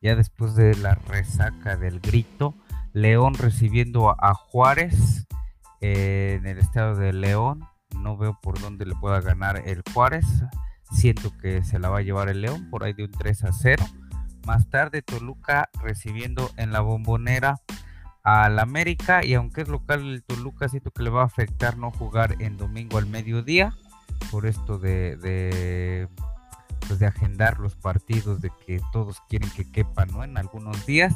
ya 0.00 0.14
después 0.14 0.54
de 0.54 0.74
la 0.76 0.94
resaca 0.94 1.76
del 1.76 2.00
grito, 2.00 2.54
León 2.92 3.34
recibiendo 3.34 4.10
a, 4.10 4.34
Juárez 4.34 5.26
eh, 5.80 6.38
en 6.38 6.46
el 6.46 6.58
estado 6.58 6.94
de 6.94 7.12
León. 7.12 7.64
No 7.96 8.16
veo 8.16 8.38
por 8.40 8.60
dónde 8.60 8.86
le 8.86 8.94
pueda 8.94 9.20
ganar 9.20 9.62
el 9.66 9.82
Juárez. 9.92 10.26
Siento 10.90 11.36
que 11.38 11.64
se 11.64 11.78
la 11.78 11.88
va 11.88 11.98
a 11.98 12.02
llevar 12.02 12.28
el 12.28 12.40
León 12.40 12.70
por 12.70 12.84
ahí 12.84 12.92
de 12.92 13.04
un 13.04 13.10
3 13.10 13.44
a 13.44 13.52
0. 13.52 13.84
Más 14.46 14.68
tarde 14.70 15.02
Toluca 15.02 15.68
recibiendo 15.82 16.50
en 16.56 16.72
la 16.72 16.80
bombonera 16.80 17.56
al 18.24 18.58
América 18.58 19.24
y 19.24 19.34
aunque 19.34 19.62
es 19.62 19.68
local 19.68 20.00
el 20.00 20.22
Toluca 20.22 20.68
siento 20.68 20.90
que 20.90 21.02
le 21.02 21.10
va 21.10 21.22
a 21.22 21.26
afectar 21.26 21.76
no 21.76 21.90
jugar 21.90 22.36
en 22.40 22.56
domingo 22.56 22.98
al 22.98 23.06
mediodía 23.06 23.74
por 24.30 24.46
esto 24.46 24.78
de, 24.78 25.16
de 25.16 26.08
pues 26.86 26.98
de 26.98 27.06
agendar 27.06 27.58
los 27.58 27.76
partidos 27.76 28.40
de 28.40 28.50
que 28.66 28.80
todos 28.92 29.20
quieren 29.28 29.50
que 29.50 29.70
quepan 29.70 30.08
¿no? 30.12 30.24
en 30.24 30.38
algunos 30.38 30.86
días 30.86 31.14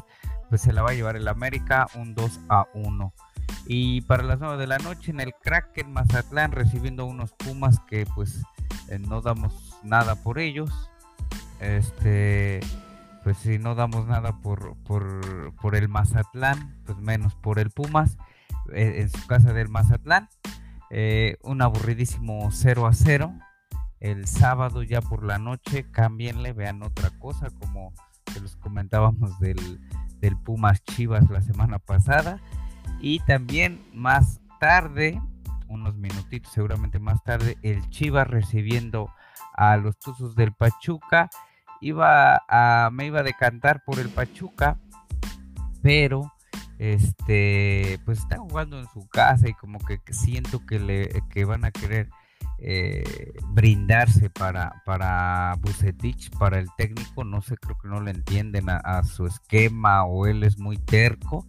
pues 0.49 0.61
se 0.61 0.73
la 0.73 0.82
va 0.82 0.90
a 0.90 0.94
llevar 0.94 1.16
el 1.16 1.28
América 1.28 1.87
un 1.94 2.14
2 2.14 2.40
a 2.49 2.66
1 2.75 3.12
y 3.66 4.00
para 4.02 4.23
las 4.23 4.40
9 4.40 4.56
de 4.56 4.66
la 4.66 4.78
noche 4.78 5.11
en 5.11 5.21
el 5.21 5.35
Kraken 5.35 5.92
Mazatlán 5.92 6.52
recibiendo 6.52 7.06
unos 7.06 7.32
Pumas 7.32 7.80
que 7.88 8.06
pues 8.14 8.42
eh, 8.88 8.99
no 8.99 9.21
damos 9.21 9.78
nada 9.82 10.16
por 10.16 10.38
ellos. 10.38 10.90
Este, 11.61 12.61
pues 13.23 13.38
si 13.38 13.59
no 13.59 13.75
damos 13.75 14.06
nada 14.06 14.32
por, 14.40 14.76
por, 14.85 15.76
el 15.76 15.88
Mazatlán, 15.88 16.76
pues 16.85 16.99
menos 16.99 17.35
por 17.35 17.59
el 17.59 17.71
Pumas, 17.71 18.18
eh, 18.73 18.97
en 18.99 19.11
su 19.11 19.26
casa 19.26 19.52
del 19.52 19.68
Mazatlán. 19.68 20.28
Eh, 20.94 21.38
un 21.42 21.62
aburridísimo 21.62 22.50
0 22.52 22.87
a 22.87 22.92
0. 22.92 23.32
El 23.99 24.26
sábado 24.26 24.82
ya 24.82 25.00
por 25.00 25.25
la 25.25 25.38
noche, 25.38 25.90
cámbienle, 25.90 26.52
vean 26.52 26.82
otra 26.82 27.08
cosa, 27.18 27.49
como 27.50 27.94
se 28.30 28.40
los 28.40 28.56
comentábamos 28.56 29.40
del, 29.40 29.80
del 30.18 30.37
Pumas 30.37 30.84
Chivas 30.84 31.30
la 31.30 31.40
semana 31.40 31.78
pasada. 31.78 32.40
Y 33.00 33.20
también 33.20 33.82
más 33.94 34.42
tarde, 34.61 35.18
unos 35.66 35.96
minutitos 35.96 36.52
seguramente 36.52 36.99
más 36.99 37.25
tarde, 37.25 37.56
el 37.62 37.88
Chivas 37.88 38.28
recibiendo 38.28 39.08
a 39.54 39.78
los 39.78 39.99
Tuzos 39.99 40.37
del 40.37 40.52
Pachuca. 40.52 41.30
Iba 41.80 42.42
a, 42.49 42.90
me 42.92 43.06
iba 43.06 43.20
a 43.20 43.25
decantar 43.25 43.82
por 43.82 43.99
el 43.99 44.11
Pachuca, 44.11 44.78
pero 45.80 46.30
este, 46.82 48.00
pues 48.04 48.18
está 48.18 48.38
jugando 48.38 48.78
en 48.78 48.86
su 48.88 49.06
casa 49.08 49.48
y 49.48 49.54
como 49.54 49.78
que 49.78 50.00
siento 50.12 50.64
que 50.66 50.80
le 50.80 51.22
que 51.30 51.44
van 51.44 51.64
a 51.64 51.70
querer 51.70 52.08
eh, 52.58 53.32
brindarse 53.50 54.30
para, 54.30 54.82
para 54.84 55.54
Bucetich, 55.60 56.30
para 56.38 56.58
el 56.58 56.66
técnico, 56.76 57.22
no 57.24 57.40
sé, 57.40 57.56
creo 57.56 57.78
que 57.78 57.88
no 57.88 58.00
le 58.00 58.10
entienden 58.10 58.68
a 58.68 59.02
su 59.04 59.26
esquema 59.26 60.04
o 60.04 60.26
él 60.26 60.42
es 60.42 60.58
muy 60.58 60.76
terco 60.76 61.46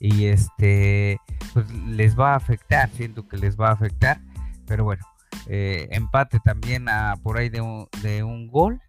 y 0.00 0.26
este 0.26 1.20
pues 1.52 1.70
les 1.72 2.18
va 2.18 2.32
a 2.32 2.36
afectar, 2.36 2.90
siento 2.90 3.28
que 3.28 3.36
les 3.36 3.56
va 3.56 3.68
a 3.68 3.72
afectar, 3.72 4.20
pero 4.66 4.84
bueno, 4.84 5.04
eh, 5.46 5.88
empate 5.92 6.40
también 6.40 6.88
a, 6.88 7.16
por 7.22 7.38
ahí 7.38 7.48
de 7.48 7.60
un, 7.60 7.88
de 8.02 8.22
un 8.22 8.48
gol. 8.48 8.80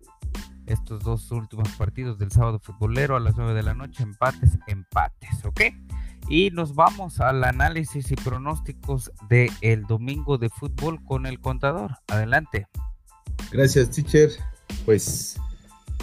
Estos 0.68 1.04
dos 1.04 1.32
últimos 1.32 1.70
partidos 1.78 2.18
del 2.18 2.32
sábado 2.32 2.60
futbolero 2.60 3.16
a 3.16 3.20
las 3.20 3.36
9 3.36 3.54
de 3.54 3.64
la 3.64 3.74
noche, 3.74 4.04
empates, 4.04 4.58
empates, 4.68 5.46
¿ok? 5.46 5.62
Y 6.28 6.50
nos 6.52 6.74
vamos 6.74 7.20
al 7.20 7.44
análisis 7.44 8.12
y 8.12 8.16
pronósticos 8.16 9.12
del 9.30 9.52
el 9.62 9.84
domingo 9.84 10.38
de 10.38 10.50
fútbol 10.50 11.04
con 11.04 11.26
el 11.28 11.40
contador. 11.40 11.98
Adelante. 12.08 12.68
Gracias, 13.52 13.92
teacher. 13.92 14.32
Pues 14.86 15.40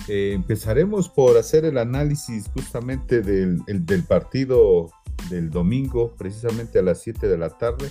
eh, 0.09 0.33
empezaremos 0.33 1.09
por 1.09 1.37
hacer 1.37 1.65
el 1.65 1.79
análisis 1.79 2.51
justamente 2.55 3.21
del, 3.21 3.63
del 3.67 4.03
partido 4.05 4.91
del 5.31 5.51
domingo, 5.51 6.15
precisamente 6.17 6.79
a 6.79 6.83
las 6.83 7.01
7 7.03 7.29
de 7.29 7.39
la 7.39 7.51
tarde, 7.51 7.91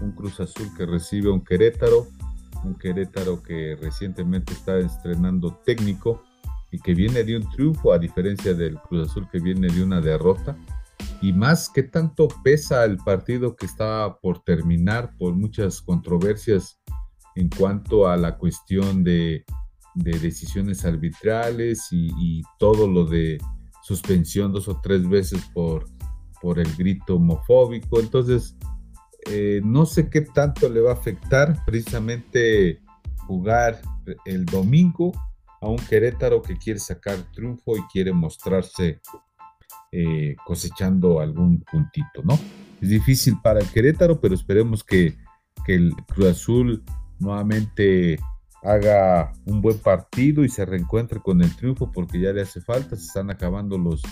un 0.00 0.12
Cruz 0.12 0.40
Azul 0.40 0.68
que 0.76 0.86
recibe 0.86 1.30
a 1.30 1.32
un 1.32 1.42
Querétaro, 1.42 2.06
un 2.64 2.74
Querétaro 2.74 3.42
que 3.42 3.76
recientemente 3.80 4.52
está 4.52 4.78
estrenando 4.78 5.54
técnico 5.64 6.22
y 6.70 6.78
que 6.78 6.94
viene 6.94 7.24
de 7.24 7.36
un 7.36 7.48
triunfo 7.50 7.92
a 7.92 7.98
diferencia 7.98 8.54
del 8.54 8.78
Cruz 8.78 9.08
Azul 9.08 9.28
que 9.30 9.38
viene 9.38 9.68
de 9.68 9.82
una 9.82 10.00
derrota. 10.00 10.56
Y 11.22 11.32
más 11.32 11.68
que 11.68 11.82
tanto 11.82 12.28
pesa 12.44 12.84
el 12.84 12.98
partido 12.98 13.56
que 13.56 13.66
estaba 13.66 14.18
por 14.20 14.40
terminar 14.42 15.16
por 15.16 15.34
muchas 15.34 15.80
controversias 15.80 16.78
en 17.34 17.48
cuanto 17.48 18.08
a 18.08 18.16
la 18.16 18.36
cuestión 18.36 19.04
de, 19.04 19.44
decisiones 19.94 20.84
arbitrales 20.84 21.88
y, 21.90 22.42
todo 22.58 22.86
lo 22.86 23.04
de 23.04 23.38
suspensión 23.82 24.52
dos 24.52 24.68
o 24.68 24.80
tres 24.80 25.08
veces 25.08 25.42
por 25.54 25.86
el 26.58 26.76
grito 26.76 27.16
homofóbico. 27.16 27.98
Entonces, 28.00 28.56
eh, 29.30 29.60
no 29.64 29.86
sé 29.86 30.08
qué 30.08 30.22
tanto 30.22 30.68
le 30.68 30.80
va 30.80 30.90
a 30.90 30.94
afectar 30.94 31.64
precisamente 31.66 32.80
jugar 33.26 33.80
el 34.24 34.46
domingo 34.46 35.12
a 35.60 35.68
un 35.68 35.76
Querétaro 35.76 36.40
que 36.40 36.56
quiere 36.56 36.78
sacar 36.78 37.16
triunfo 37.32 37.76
y 37.76 37.82
quiere 37.92 38.12
mostrarse 38.12 39.00
eh, 39.92 40.36
cosechando 40.44 41.20
algún 41.20 41.60
puntito, 41.70 42.22
¿no? 42.24 42.38
Es 42.80 42.88
difícil 42.88 43.36
para 43.42 43.60
el 43.60 43.68
Querétaro, 43.68 44.20
pero 44.20 44.34
esperemos 44.34 44.84
que, 44.84 45.18
que 45.66 45.74
el 45.74 45.94
Cruz 46.06 46.28
Azul 46.28 46.84
nuevamente 47.18 48.18
haga 48.62 49.32
un 49.44 49.60
buen 49.60 49.78
partido 49.78 50.44
y 50.44 50.48
se 50.48 50.64
reencuentre 50.64 51.20
con 51.20 51.42
el 51.42 51.54
triunfo 51.54 51.90
porque 51.92 52.20
ya 52.20 52.32
le 52.32 52.42
hace 52.42 52.60
falta, 52.60 52.96
se 52.96 53.06
están 53.06 53.30
acabando 53.30 53.76
los, 53.78 54.02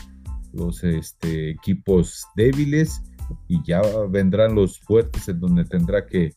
los 0.53 0.85
este, 0.85 1.51
equipos 1.51 2.27
débiles 2.37 3.03
y 3.49 3.63
ya 3.65 3.83
vendrán 4.09 4.55
los 4.55 4.81
fuertes 4.81 5.29
en 5.29 5.41
donde 5.41 5.65
tendrá 5.65 6.07
que, 6.07 6.35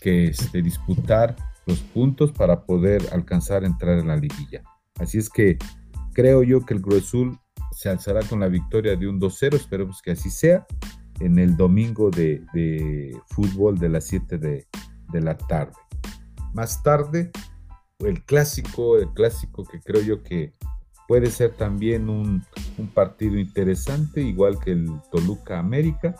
que 0.00 0.28
este, 0.28 0.62
disputar 0.62 1.36
los 1.66 1.80
puntos 1.80 2.32
para 2.32 2.64
poder 2.64 3.02
alcanzar 3.12 3.64
a 3.64 3.66
entrar 3.66 3.98
en 3.98 4.08
la 4.08 4.16
liguilla. 4.16 4.62
Así 4.98 5.18
es 5.18 5.28
que 5.28 5.58
creo 6.12 6.42
yo 6.42 6.64
que 6.64 6.74
el 6.74 6.82
Cruz 6.82 7.04
Azul 7.04 7.38
se 7.72 7.88
alzará 7.88 8.22
con 8.22 8.40
la 8.40 8.48
victoria 8.48 8.96
de 8.96 9.08
un 9.08 9.20
2-0, 9.20 9.54
esperemos 9.54 10.02
que 10.02 10.12
así 10.12 10.30
sea, 10.30 10.66
en 11.20 11.38
el 11.38 11.56
domingo 11.56 12.10
de, 12.10 12.42
fútbol 13.28 13.78
de 13.78 13.88
las 13.88 14.04
7 14.04 14.38
de, 14.38 14.66
de 15.12 15.20
la 15.20 15.36
tarde. 15.36 15.74
Más 16.52 16.82
tarde, 16.82 17.30
el 18.00 18.24
clásico, 18.24 18.96
el 18.98 19.12
clásico 19.12 19.64
que 19.64 19.80
creo 19.80 20.02
yo 20.02 20.22
que 20.22 20.54
Puede 21.10 21.32
ser 21.32 21.54
también 21.54 22.08
un, 22.08 22.46
partido 22.94 23.36
interesante, 23.36 24.22
igual 24.22 24.60
que 24.60 24.70
el 24.70 24.88
Toluca 25.10 25.58
América. 25.58 26.14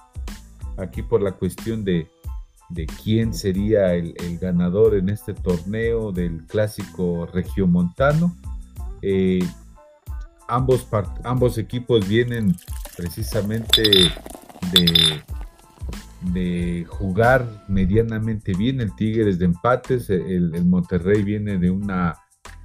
Aquí 0.77 1.01
por 1.03 1.23
la 1.23 1.31
cuestión 1.31 1.85
de, 1.85 2.09
quién 3.05 3.33
sería 3.33 3.95
el, 3.95 4.13
ganador 4.41 4.97
en 4.97 5.09
este 5.09 5.33
torneo 5.33 6.11
del 6.11 6.45
clásico 6.45 7.27
regiomontano. 7.27 8.35
Eh, 9.01 9.47
ambos, 10.49 11.57
equipos 11.57 12.09
vienen 12.09 12.57
precisamente 12.97 13.83
de, 14.73 15.23
de 16.33 16.85
jugar 16.89 17.65
medianamente 17.69 18.55
bien. 18.55 18.81
El 18.81 18.93
Tigres 18.97 19.39
de 19.39 19.45
empates, 19.45 20.11
el 20.11 20.65
Monterrey 20.65 21.23
viene 21.23 21.59
de 21.59 21.71
una 21.71 22.17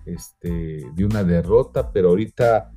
este, 0.06 0.86
de 0.94 1.06
una 1.06 1.24
derrota, 1.24 1.92
pero 1.92 2.10
ahorita 2.10 2.72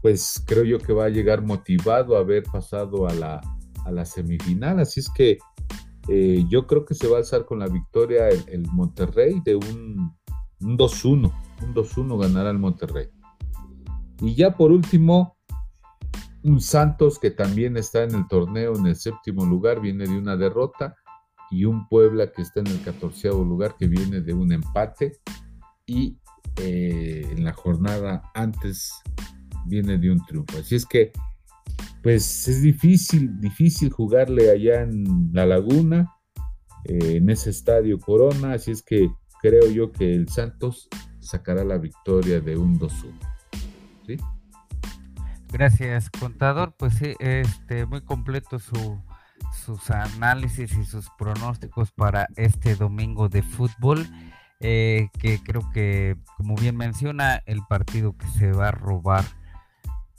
pues 0.00 0.42
creo 0.46 0.64
yo 0.64 0.78
que 0.78 0.92
va 0.92 1.04
a 1.04 1.10
llegar 1.10 1.42
motivado 1.42 2.16
a 2.16 2.20
haber 2.20 2.42
pasado 2.42 3.06
a 3.06 3.14
la, 3.14 3.40
a 3.84 3.90
la 3.92 4.04
semifinal. 4.04 4.80
Así 4.80 5.00
es 5.00 5.08
que 5.08 5.38
eh, 6.08 6.44
yo 6.48 6.66
creo 6.66 6.84
que 6.84 6.94
se 6.94 7.06
va 7.06 7.16
a 7.16 7.20
alzar 7.20 7.44
con 7.44 7.60
la 7.60 7.68
victoria 7.68 8.28
el, 8.28 8.66
Monterrey 8.72 9.40
de 9.44 9.54
un, 9.54 10.16
2-1. 10.60 11.32
Un 11.62 11.74
2-1 11.74 12.20
ganará 12.20 12.50
el 12.50 12.58
Monterrey. 12.58 13.08
Y 14.20 14.34
ya 14.34 14.56
por 14.56 14.72
último, 14.72 15.36
un 16.42 16.60
Santos 16.60 17.18
que 17.18 17.30
también 17.30 17.76
está 17.76 18.02
en 18.02 18.14
el 18.14 18.26
torneo 18.26 18.76
en 18.76 18.86
el 18.86 18.96
séptimo 18.96 19.44
lugar, 19.46 19.80
viene 19.80 20.06
de 20.06 20.18
una 20.18 20.36
derrota. 20.36 20.96
Y 21.50 21.66
un 21.66 21.86
Puebla 21.86 22.32
que 22.32 22.42
está 22.42 22.60
en 22.60 22.68
el 22.68 22.82
catorceavo 22.82 23.44
lugar, 23.44 23.76
que 23.78 23.86
viene 23.86 24.20
de 24.20 24.32
un 24.32 24.52
empate. 24.52 25.20
Y 25.86 26.18
eh, 26.56 27.26
en 27.30 27.44
la 27.44 27.52
jornada 27.52 28.22
antes 28.34 28.92
viene 29.66 29.98
de 29.98 30.10
un 30.10 30.24
triunfo. 30.26 30.58
Así 30.58 30.76
es 30.76 30.86
que 30.86 31.12
pues 32.02 32.48
es 32.48 32.62
difícil, 32.62 33.40
difícil 33.40 33.90
jugarle 33.90 34.50
allá 34.50 34.82
en 34.82 35.30
la 35.32 35.46
laguna, 35.46 36.12
eh, 36.84 37.16
en 37.16 37.30
ese 37.30 37.50
estadio 37.50 37.98
Corona, 38.00 38.54
así 38.54 38.72
es 38.72 38.82
que 38.82 39.08
creo 39.40 39.70
yo 39.70 39.92
que 39.92 40.12
el 40.12 40.28
Santos 40.28 40.88
sacará 41.20 41.64
la 41.64 41.78
victoria 41.78 42.40
de 42.40 42.56
un 42.56 42.78
2-1. 42.78 43.12
¿Sí? 44.06 44.16
Gracias, 45.52 46.10
contador. 46.10 46.74
Pues 46.76 46.94
sí, 46.94 47.14
este, 47.20 47.86
muy 47.86 48.00
completo 48.02 48.58
su, 48.58 49.00
sus 49.64 49.90
análisis 49.90 50.76
y 50.76 50.84
sus 50.84 51.08
pronósticos 51.18 51.92
para 51.92 52.26
este 52.36 52.74
domingo 52.74 53.28
de 53.28 53.42
fútbol. 53.42 54.06
Eh, 54.64 55.08
que 55.18 55.42
creo 55.42 55.68
que, 55.72 56.16
como 56.36 56.54
bien 56.54 56.76
menciona, 56.76 57.42
el 57.46 57.62
partido 57.68 58.16
que 58.16 58.28
se 58.28 58.52
va 58.52 58.68
a 58.68 58.70
robar 58.70 59.24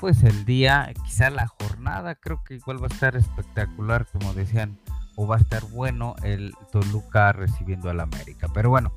pues 0.04 0.22
el 0.24 0.44
día, 0.44 0.92
quizá 1.06 1.30
la 1.30 1.48
jornada, 1.48 2.16
creo 2.16 2.44
que 2.44 2.56
igual 2.56 2.84
va 2.84 2.88
a 2.88 2.94
estar 2.94 3.16
espectacular, 3.16 4.06
como 4.12 4.34
decían, 4.34 4.78
o 5.16 5.26
va 5.26 5.38
a 5.38 5.40
estar 5.40 5.64
bueno 5.64 6.18
el 6.24 6.54
Toluca 6.74 7.32
recibiendo 7.32 7.90
al 7.90 8.02
América. 8.02 8.50
Pero 8.54 8.70
bueno, 8.70 8.92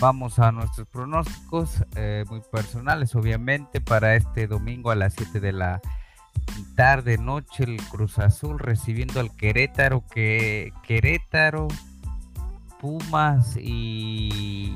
vamos 0.00 0.38
a 0.38 0.52
nuestros 0.52 0.88
pronósticos 0.88 1.84
eh, 1.94 2.24
muy 2.30 2.40
personales, 2.50 3.14
obviamente, 3.14 3.82
para 3.82 4.14
este 4.14 4.46
domingo 4.46 4.90
a 4.90 4.94
las 4.94 5.12
7 5.12 5.40
de 5.40 5.52
la 5.52 5.82
tarde, 6.74 7.18
noche, 7.18 7.64
el 7.64 7.76
Cruz 7.90 8.18
Azul 8.18 8.58
recibiendo 8.58 9.20
al 9.20 9.36
Querétaro, 9.36 10.04
que 10.06 10.72
Querétaro, 10.84 11.68
Pumas 12.86 13.56
y 13.60 14.72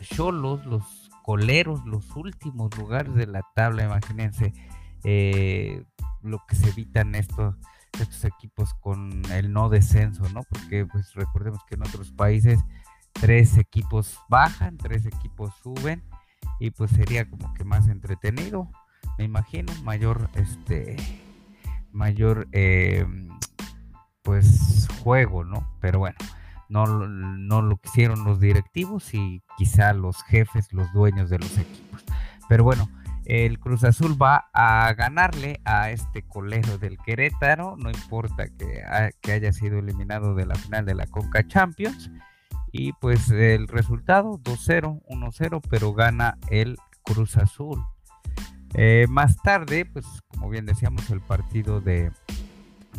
Cholos, 0.00 0.64
los 0.64 1.10
coleros, 1.22 1.84
los 1.84 2.16
últimos 2.16 2.74
lugares 2.78 3.14
de 3.14 3.26
la 3.26 3.42
tabla, 3.54 3.84
imagínense 3.84 4.54
eh, 5.04 5.84
lo 6.22 6.42
que 6.48 6.56
se 6.56 6.70
evitan 6.70 7.14
estos, 7.14 7.54
estos 8.00 8.24
equipos 8.24 8.72
con 8.80 9.20
el 9.32 9.52
no 9.52 9.68
descenso, 9.68 10.26
¿no? 10.30 10.44
Porque 10.44 10.86
pues 10.86 11.12
recordemos 11.12 11.60
que 11.68 11.74
en 11.74 11.82
otros 11.82 12.10
países 12.10 12.58
tres 13.12 13.58
equipos 13.58 14.18
bajan, 14.30 14.78
tres 14.78 15.04
equipos 15.04 15.52
suben 15.62 16.02
y 16.58 16.70
pues 16.70 16.90
sería 16.90 17.28
como 17.28 17.52
que 17.52 17.64
más 17.64 17.86
entretenido, 17.88 18.70
me 19.18 19.24
imagino, 19.24 19.74
mayor 19.82 20.30
este 20.36 20.96
mayor 21.92 22.48
eh, 22.52 23.04
pues 24.22 24.88
juego, 25.04 25.44
¿no? 25.44 25.70
Pero 25.82 25.98
bueno, 25.98 26.16
no, 26.68 26.86
no 26.86 27.62
lo 27.62 27.76
quisieron 27.78 28.24
los 28.24 28.40
directivos 28.40 29.14
y 29.14 29.42
quizá 29.56 29.92
los 29.92 30.22
jefes, 30.24 30.72
los 30.72 30.92
dueños 30.92 31.30
de 31.30 31.38
los 31.38 31.56
equipos. 31.58 32.04
Pero 32.48 32.64
bueno, 32.64 32.88
el 33.26 33.58
Cruz 33.58 33.82
Azul 33.82 34.20
va 34.20 34.48
a 34.52 34.92
ganarle 34.94 35.60
a 35.64 35.90
este 35.90 36.22
colegio 36.22 36.78
del 36.78 36.96
Querétaro, 36.98 37.76
no 37.76 37.90
importa 37.90 38.44
que, 38.46 38.84
haya 39.32 39.52
sido 39.52 39.80
eliminado 39.80 40.36
de 40.36 40.46
la 40.46 40.54
final 40.54 40.86
de 40.86 40.94
la 40.94 41.06
Conca 41.06 41.46
Champions. 41.46 42.10
Y 42.70 42.92
pues 42.94 43.30
el 43.30 43.66
resultado 43.68 44.38
2-0, 44.38 45.02
1-0, 45.08 45.60
pero 45.68 45.92
gana 45.92 46.38
el 46.50 46.76
Cruz 47.02 47.36
Azul. 47.36 47.84
Eh, 48.74 49.06
más 49.08 49.36
tarde, 49.42 49.86
pues 49.86 50.06
como 50.28 50.48
bien 50.48 50.66
decíamos, 50.66 51.10
el 51.10 51.20
partido 51.20 51.80
de, 51.80 52.12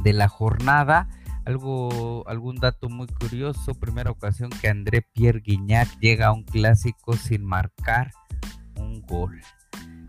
de 0.04 0.14
la 0.14 0.28
jornada. 0.28 1.08
Algo, 1.48 2.28
algún 2.28 2.58
dato 2.58 2.90
muy 2.90 3.08
curioso, 3.08 3.74
primera 3.74 4.12
ocasión 4.12 4.50
que 4.50 4.68
André 4.68 5.02
Pierre 5.02 5.40
Guignac 5.40 5.88
llega 6.02 6.28
a 6.28 6.34
un 6.34 6.44
clásico 6.44 7.14
sin 7.14 7.46
marcar 7.46 8.12
un 8.76 9.02
gol. 9.04 9.40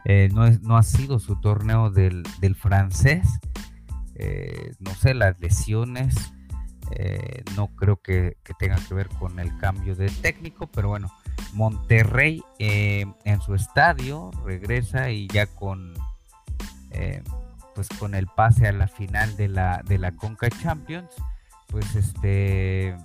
Eh, 0.05 0.31
no, 0.35 0.46
es, 0.46 0.61
no 0.62 0.77
ha 0.77 0.83
sido 0.83 1.20
su 1.20 1.40
torneo 1.40 1.90
del, 1.90 2.24
francés. 2.57 3.29
Eh, 4.16 4.72
no 4.81 4.92
sé, 4.96 5.14
las 5.14 5.38
lesiones. 5.38 6.16
Eh, 6.90 7.44
no 7.55 7.68
creo 7.68 8.03
que, 8.03 8.37
que, 8.42 8.55
tenga 8.55 8.74
que 8.88 8.94
ver 8.94 9.09
con 9.09 9.38
el 9.38 9.57
cambio 9.59 9.94
de 9.94 10.11
técnico, 10.11 10.66
pero 10.66 10.88
bueno, 10.88 11.09
Monterrey 11.53 12.42
en 12.59 13.40
su 13.42 13.55
estadio 13.55 14.33
regresa 14.44 15.11
y 15.12 15.29
ya 15.29 15.46
con 15.46 15.94
pues 17.78 17.88
con 18.00 18.16
el 18.16 18.26
pase 18.26 18.66
a 18.66 18.72
la 18.72 18.88
final 18.88 19.36
de 19.36 19.46
la, 19.46 19.84
de 19.86 19.98
la 19.98 20.10
Conca 20.10 20.50
Champions, 20.50 21.12
pues 21.68 21.94
este 21.94 22.96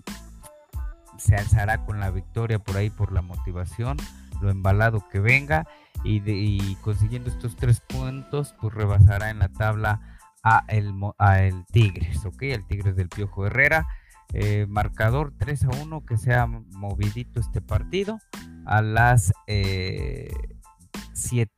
se 1.20 1.36
alzará 1.36 1.86
con 1.86 2.00
la 2.00 2.10
victoria 2.10 2.58
por 2.58 2.78
ahí 2.78 2.90
por 2.90 3.12
la 3.12 3.22
motivación, 3.22 3.98
lo 4.42 4.50
embalado 4.50 5.08
que 5.10 5.20
venga 5.20 5.68
y, 6.04 6.74
consiguiendo 6.78 7.30
estos 7.30 7.56
tres 7.56 7.82
puntos, 7.82 8.56
pues 8.60 8.74
rebasará 8.74 9.30
en 9.30 9.38
la 9.38 9.50
tabla 9.50 10.18
a 10.42 10.64
el, 10.70 10.92
a 11.20 11.42
el 11.42 11.68
Tigres, 11.68 12.26
¿ok? 12.26 12.42
El 12.42 12.66
Tigres 12.66 12.96
del 12.96 13.10
Piojo 13.10 13.46
Herrera. 13.46 13.86
Eh, 14.34 14.66
marcador 14.68 15.34
3 15.38 15.66
a 15.66 15.70
1 15.84 16.06
que 16.08 16.18
sea 16.18 16.48
movidito 16.48 17.40
este 17.40 17.62
partido 17.62 18.18
a 18.66 18.82
las 18.82 19.32
7 19.46 20.28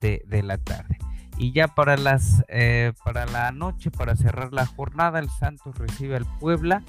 eh, 0.02 0.22
de 0.28 0.44
la 0.44 0.58
tarde. 0.58 0.98
Y 1.38 1.52
ya 1.52 1.68
para 1.68 1.98
las 1.98 2.44
eh, 2.48 2.94
para 3.04 3.26
la 3.26 3.52
noche, 3.52 3.92
para 3.92 4.16
cerrar 4.16 4.54
la 4.54 4.66
jornada, 4.66 5.20
el 5.20 5.30
Santos 5.30 5.78
recibe 5.78 6.16
al 6.16 6.26
Puebla 6.40 6.84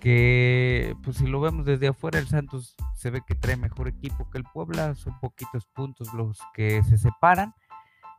que 0.00 0.96
pues 1.02 1.16
si 1.16 1.26
lo 1.26 1.40
vemos 1.40 1.64
desde 1.66 1.88
afuera, 1.88 2.18
el 2.18 2.28
Santos 2.28 2.76
se 2.94 3.10
ve 3.10 3.22
que 3.26 3.34
trae 3.34 3.56
mejor 3.56 3.88
equipo 3.88 4.28
que 4.30 4.38
el 4.38 4.44
Puebla, 4.44 4.94
son 4.94 5.18
poquitos 5.20 5.66
puntos 5.66 6.12
los 6.14 6.38
que 6.54 6.82
se 6.84 6.98
separan. 6.98 7.54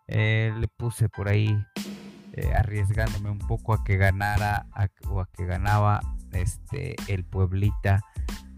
Eh, 0.07 0.51
le 0.59 0.67
puse 0.67 1.07
por 1.07 1.27
ahí 1.27 1.55
eh, 2.33 2.53
arriesgándome 2.55 3.29
un 3.29 3.39
poco 3.39 3.73
a 3.73 3.83
que 3.83 3.95
ganara 3.97 4.65
o 5.07 5.21
a 5.21 5.27
que 5.27 5.45
ganaba 5.45 5.99
este 6.31 6.95
el 7.07 7.23
Pueblita 7.25 8.01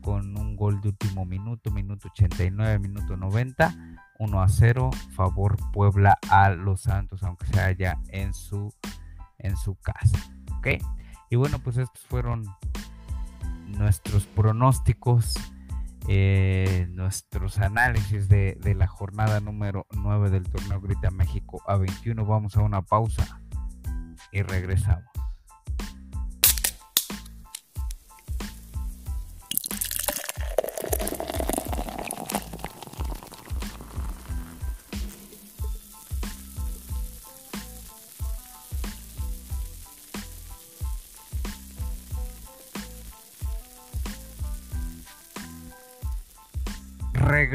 con 0.01 0.37
un 0.37 0.55
gol 0.55 0.81
de 0.81 0.89
último 0.89 1.25
minuto, 1.25 1.71
minuto 1.71 2.07
89, 2.09 2.79
minuto 2.79 3.17
90, 3.17 3.90
1 4.21 4.41
a 4.41 4.47
0, 4.47 4.91
favor 5.15 5.57
Puebla 5.73 6.17
a 6.29 6.51
los 6.51 6.81
Santos, 6.81 7.23
aunque 7.23 7.47
sea 7.47 7.65
allá 7.65 7.99
en 8.09 8.35
su 8.35 8.71
en 9.39 9.57
su 9.57 9.75
casa. 9.75 10.19
¿Ok? 10.57 10.67
Y 11.31 11.37
bueno, 11.37 11.57
pues 11.59 11.77
estos 11.77 12.03
fueron 12.03 12.45
nuestros 13.65 14.27
pronósticos, 14.27 15.33
eh, 16.07 16.87
nuestros 16.91 17.57
análisis 17.57 18.29
de, 18.29 18.59
de, 18.61 18.75
la 18.75 18.85
jornada 18.87 19.39
número 19.39 19.87
9 19.91 20.29
del 20.29 20.43
torneo 20.43 20.79
Grita 20.79 21.09
México 21.09 21.63
a 21.65 21.77
21. 21.77 22.23
Vamos 22.23 22.57
a 22.57 22.61
una 22.61 22.83
pausa 22.83 23.41
y 24.31 24.43
regresamos. 24.43 25.10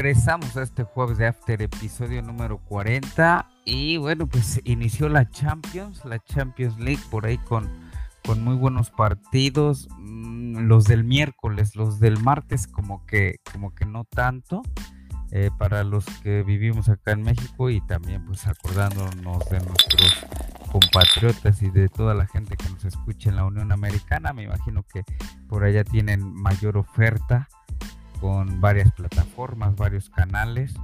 Regresamos 0.07 0.57
a 0.57 0.63
este 0.63 0.85
jueves 0.85 1.19
de 1.19 1.27
After, 1.27 1.61
episodio 1.61 2.23
número 2.23 2.59
40. 2.59 3.45
Y 3.65 3.97
bueno, 3.97 4.29
pues 4.29 4.61
inició 4.63 5.09
la 5.09 5.29
Champions, 5.29 6.05
la 6.05 6.21
Champions 6.21 6.79
League 6.79 7.03
por 7.11 7.27
ahí 7.27 7.39
con, 7.39 7.69
con 8.25 8.45
muy 8.45 8.55
buenos 8.55 8.91
partidos. 8.91 9.89
Mm, 9.99 10.69
los 10.69 10.85
del 10.85 11.03
miércoles, 11.03 11.75
los 11.75 11.99
del 11.99 12.21
martes 12.21 12.69
como 12.69 13.05
que, 13.05 13.41
como 13.53 13.75
que 13.75 13.85
no 13.85 14.05
tanto. 14.05 14.63
Eh, 15.33 15.51
para 15.59 15.83
los 15.83 16.05
que 16.23 16.45
vivimos 16.45 16.89
acá 16.89 17.11
en 17.11 17.23
México 17.23 17.69
y 17.69 17.81
también 17.81 18.25
pues 18.25 18.47
acordándonos 18.47 19.51
de 19.51 19.59
nuestros 19.59 20.25
compatriotas 20.71 21.63
y 21.63 21.71
de 21.71 21.89
toda 21.89 22.15
la 22.15 22.29
gente 22.29 22.57
que 22.57 22.71
nos 22.71 22.85
escucha 22.85 23.31
en 23.31 23.35
la 23.37 23.45
Unión 23.45 23.73
Americana, 23.73 24.33
me 24.33 24.45
imagino 24.45 24.85
que 24.85 25.03
por 25.49 25.65
allá 25.65 25.83
tienen 25.83 26.33
mayor 26.33 26.77
oferta 26.77 27.49
con 28.21 28.61
varias 28.61 28.93
plataformas, 28.93 29.77
varios 29.77 30.11
canales. 30.11 30.75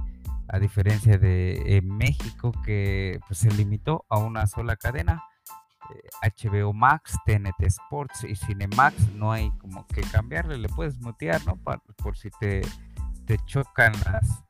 a 0.49 0.59
diferencia 0.59 1.17
de 1.17 1.81
México 1.83 2.51
que 2.63 3.19
pues, 3.27 3.39
se 3.39 3.49
limitó 3.51 4.05
a 4.09 4.19
una 4.19 4.45
sola 4.45 4.75
cadena. 4.75 5.23
HBO 6.21 6.69
eh, 6.69 6.73
Max, 6.73 7.17
TNT 7.25 7.63
Sports 7.63 8.23
y 8.23 8.35
Cinemax, 8.35 9.13
no 9.13 9.31
hay 9.31 9.51
como 9.57 9.85
que 9.87 10.01
cambiarle, 10.01 10.57
le 10.57 10.69
puedes 10.69 10.99
mutear, 10.99 11.41
¿no? 11.45 11.57
por 11.97 12.17
si 12.17 12.29
te, 12.39 12.61
te 13.25 13.37
chocan 13.45 13.93
las, 14.05 14.43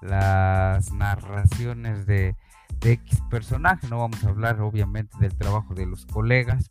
las 0.00 0.92
narraciones 0.92 2.06
de, 2.06 2.36
X 2.82 3.20
personaje. 3.28 3.88
No 3.88 3.98
vamos 3.98 4.24
a 4.24 4.30
hablar 4.30 4.62
obviamente 4.62 5.14
del 5.18 5.36
trabajo 5.36 5.74
de 5.74 5.84
los 5.84 6.06
colegas, 6.06 6.70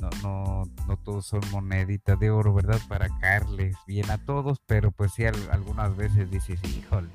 no, 0.00 0.10
no, 0.22 0.64
no 0.86 0.96
todos 0.98 1.26
son 1.26 1.40
moneditas 1.50 2.18
de 2.18 2.30
oro, 2.30 2.54
¿verdad? 2.54 2.80
Para 2.88 3.08
caerles 3.18 3.76
bien 3.86 4.10
a 4.10 4.18
todos, 4.18 4.60
pero 4.66 4.90
pues 4.90 5.12
sí 5.12 5.24
algunas 5.24 5.96
veces 5.96 6.30
dices, 6.30 6.60
híjole, 6.64 7.08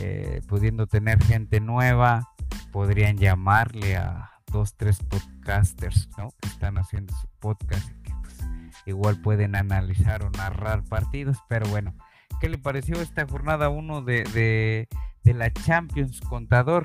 eh, 0.00 0.40
pudiendo 0.48 0.86
tener 0.86 1.22
gente 1.22 1.60
nueva, 1.60 2.30
podrían 2.72 3.16
llamarle 3.16 3.96
a 3.96 4.30
dos, 4.52 4.74
tres 4.76 4.98
podcasters, 4.98 6.08
¿no? 6.18 6.30
Que 6.40 6.48
están 6.48 6.78
haciendo 6.78 7.14
su 7.14 7.28
podcast 7.38 7.88
y 7.90 8.02
que 8.02 8.12
pues, 8.22 8.38
igual 8.86 9.20
pueden 9.20 9.56
analizar 9.56 10.24
o 10.24 10.30
narrar 10.30 10.84
partidos, 10.84 11.38
pero 11.48 11.66
bueno, 11.68 11.94
¿Qué 12.40 12.48
le 12.48 12.58
pareció 12.58 13.00
esta 13.00 13.26
jornada 13.26 13.68
1 13.68 14.02
de, 14.02 14.88
la 15.24 15.52
Champions 15.52 16.20
Contador? 16.20 16.84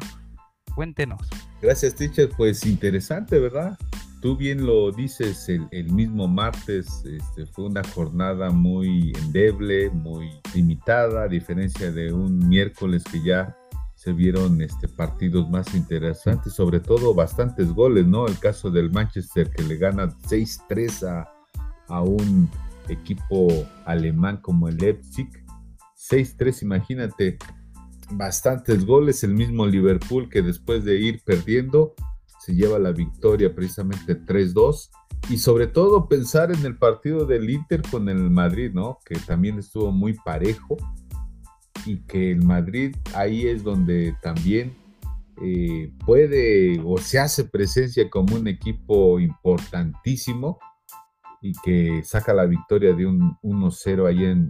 Cuéntenos. 0.76 1.22
Gracias, 1.62 1.96
teacher. 1.96 2.30
Pues 2.38 2.66
interesante, 2.66 3.40
¿verdad? 3.40 3.78
Tú 4.22 4.36
bien 4.36 4.66
lo 4.66 4.92
dices, 4.92 5.48
el, 5.48 5.92
mismo 5.94 6.28
martes 6.28 7.06
este, 7.06 7.46
fue 7.46 7.66
una 7.66 7.84
jornada 7.84 8.50
muy 8.50 9.14
endeble, 9.24 9.90
muy 9.92 10.30
limitada, 10.54 11.24
a 11.24 11.28
diferencia 11.30 11.90
de 11.90 12.12
un 12.12 12.50
miércoles 12.50 13.06
que 13.10 13.24
ya 13.24 13.56
se 13.96 14.12
vieron 14.12 14.62
este, 14.62 14.90
partidos 14.90 15.50
más 15.50 15.74
interesantes, 15.74 16.52
sobre 16.52 16.82
todo 16.82 17.14
bastantes 17.14 17.72
goles, 17.72 18.08
¿no? 18.08 18.28
El 18.28 18.38
caso 18.40 18.70
del 18.70 18.92
Manchester 18.92 19.50
que 19.52 19.64
le 19.64 19.78
gana 19.78 20.10
6-3 20.10 21.08
a, 21.08 21.32
a 21.88 22.02
un 22.02 22.50
equipo 22.90 23.48
alemán 23.86 24.38
como 24.42 24.68
el 24.68 24.78
Leipzig. 24.78 25.30
6-3, 25.96 26.64
imagínate, 26.64 27.38
bastantes 28.12 28.86
goles. 28.86 29.24
El 29.24 29.34
mismo 29.34 29.66
Liverpool 29.66 30.30
que 30.30 30.42
después 30.42 30.84
de 30.84 31.00
ir 31.00 31.22
perdiendo 31.24 31.94
se 32.40 32.56
lleva 32.56 32.80
la 32.80 32.92
victoria 32.92 33.54
precisamente 33.54 34.20
3-2. 34.20 34.90
Y 35.30 35.38
sobre 35.38 35.68
todo 35.68 36.08
pensar 36.08 36.52
en 36.52 36.66
el 36.66 36.78
partido 36.78 37.26
del 37.26 37.50
Inter 37.50 37.82
con 37.90 38.10
el 38.10 38.30
Madrid, 38.30 38.72
¿no? 38.74 39.00
Que 39.06 39.16
también 39.16 39.60
estuvo 39.60 39.92
muy 39.92 40.14
parejo. 40.14 40.78
Y 41.86 41.98
que 42.02 42.32
el 42.32 42.44
Madrid 42.44 42.96
ahí 43.14 43.48
es 43.48 43.64
donde 43.64 44.16
también 44.22 44.76
eh, 45.42 45.94
puede 46.06 46.82
o 46.84 46.98
se 46.98 47.20
hace 47.20 47.46
presencia 47.46 48.10
como 48.10 48.36
un 48.36 48.48
equipo 48.48 49.20
importantísimo 49.20 50.60
y 51.42 51.54
que 51.64 52.02
saca 52.04 52.34
la 52.34 52.46
victoria 52.46 52.94
de 52.94 53.06
un 53.06 53.38
1-0 53.42 54.08
allá 54.08 54.32
en, 54.32 54.50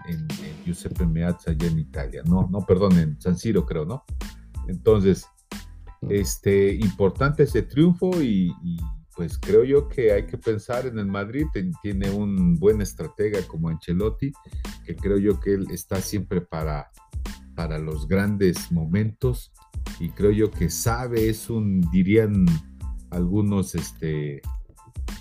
Giuseppe 0.66 1.06
Meazza, 1.06 1.52
allá 1.52 1.68
en 1.68 1.80
Italia. 1.80 2.24
No, 2.26 2.48
no, 2.52 2.66
perdón, 2.66 2.98
en 2.98 3.22
San 3.22 3.38
Siro 3.38 3.66
creo, 3.66 3.86
¿no? 3.86 4.04
Entonces, 4.68 5.28
este, 6.08 6.74
importante 6.74 7.44
ese 7.44 7.64
triunfo 7.64 8.22
y, 8.22 8.54
pues 9.16 9.38
creo 9.38 9.66
yo 9.66 9.90
que 9.90 10.14
hay 10.14 10.26
que 10.26 10.38
pensar 10.38 10.86
en 10.86 10.98
el 10.98 11.08
Madrid, 11.08 11.46
tiene 11.82 12.10
un 12.10 12.56
buen 12.56 12.82
estratega 12.82 13.42
como 13.48 13.68
Ancelotti, 13.68 14.32
que 14.86 14.96
creo 14.96 15.18
yo 15.18 15.42
que 15.42 15.56
él 15.56 15.68
está 15.72 16.00
siempre 16.00 16.40
para, 16.40 16.90
para 17.54 17.80
los 17.80 18.08
grandes 18.08 18.72
momentos 18.72 19.52
y 20.00 20.10
creo 20.12 20.32
yo 20.32 20.50
que 20.52 20.70
sabe, 20.70 21.28
es 21.28 21.50
un, 21.50 21.82
dirían 21.92 22.46
algunos, 23.10 23.76
este, 23.76 24.42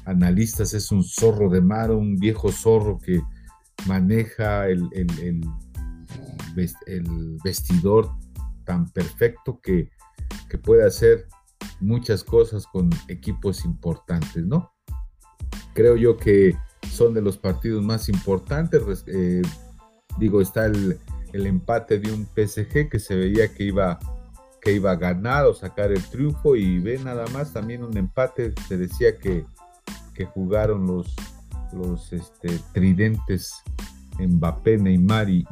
analistas 0.04 0.74
es 0.74 0.92
un 0.92 1.02
zorro 1.02 1.50
de 1.50 1.60
mar, 1.60 1.90
un 1.90 2.16
viejo 2.16 2.52
zorro 2.52 2.98
que 2.98 3.20
maneja 3.86 4.68
el, 4.68 4.88
el, 4.92 5.40
vestidor 7.44 8.10
tan 8.64 8.90
perfecto 8.90 9.60
que, 9.60 9.90
puede 10.56 10.86
hacer 10.86 11.26
muchas 11.80 12.24
cosas 12.24 12.66
con 12.66 12.88
equipos 13.08 13.64
importantes, 13.66 14.46
¿no? 14.46 14.72
Creo 15.74 15.96
yo 15.96 16.16
que 16.16 16.56
son 16.90 17.12
de 17.12 17.20
los 17.20 17.36
partidos 17.36 17.84
más 17.84 18.08
importantes. 18.08 19.04
Eh, 19.06 19.42
digo, 20.18 20.40
está 20.40 20.64
el, 20.66 20.98
empate 21.32 21.98
de 21.98 22.12
un 22.12 22.24
PSG 22.24 22.88
que 22.88 22.98
se 22.98 23.14
veía 23.14 23.52
que 23.52 23.64
iba, 23.64 23.98
que 24.62 24.72
iba 24.72 24.92
a 24.92 24.96
ganar 24.96 25.44
o 25.44 25.52
sacar 25.52 25.92
el 25.92 26.02
triunfo 26.04 26.56
y 26.56 26.78
ve 26.78 26.98
nada 26.98 27.26
más 27.34 27.52
también 27.52 27.84
un 27.84 27.96
empate. 27.98 28.54
Se 28.68 28.78
decía 28.78 29.18
que 29.18 29.44
que 30.18 30.24
jugaron 30.24 30.84
los, 30.84 31.14
los 31.72 32.12
este, 32.12 32.58
tridentes 32.72 33.62
Mbappé, 34.18 34.76
Neymar 34.76 35.30
y, 35.30 35.46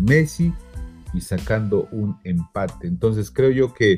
Messi 0.00 0.52
y 1.16 1.20
sacando 1.20 1.88
un 1.92 2.18
empate. 2.24 2.86
Entonces 2.86 3.30
creo 3.30 3.50
yo 3.50 3.74
que 3.74 3.96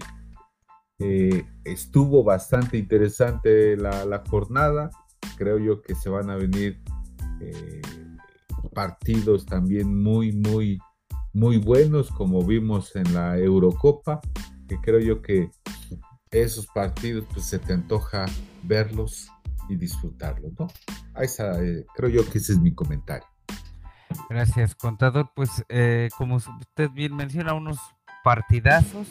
eh, 1.00 1.44
estuvo 1.64 2.24
bastante 2.24 2.78
interesante 2.78 3.76
la, 3.76 4.22
jornada. 4.28 4.90
Creo 5.36 5.58
yo 5.58 5.82
que 5.82 5.94
se 5.94 6.08
van 6.08 6.30
a 6.30 6.36
venir 6.36 6.80
eh, 7.40 7.82
partidos 8.74 9.46
también 9.46 10.02
muy, 10.02 10.32
muy, 10.32 10.78
muy 11.32 11.58
buenos 11.58 12.10
como 12.10 12.44
vimos 12.44 12.94
en 12.96 13.12
la 13.14 13.38
Eurocopa. 13.38 14.20
Que 14.68 14.80
creo 14.80 15.00
yo 15.00 15.22
que 15.22 15.50
esos 16.30 16.66
partidos 16.66 17.24
pues 17.32 17.46
se 17.46 17.58
te 17.58 17.72
antoja 17.72 18.26
verlos 18.62 19.28
y 19.68 19.76
disfrutarlo, 19.76 20.50
¿no? 20.58 20.66
Esa, 21.16 21.62
eh, 21.62 21.86
creo 21.94 22.10
yo 22.10 22.30
que 22.30 22.38
ese 22.38 22.52
es 22.52 22.60
mi 22.60 22.74
comentario. 22.74 23.26
Gracias, 24.28 24.74
contador. 24.74 25.30
Pues 25.34 25.64
eh, 25.68 26.08
como 26.16 26.36
usted 26.36 26.90
bien 26.90 27.14
menciona, 27.16 27.54
unos 27.54 27.78
partidazos 28.24 29.06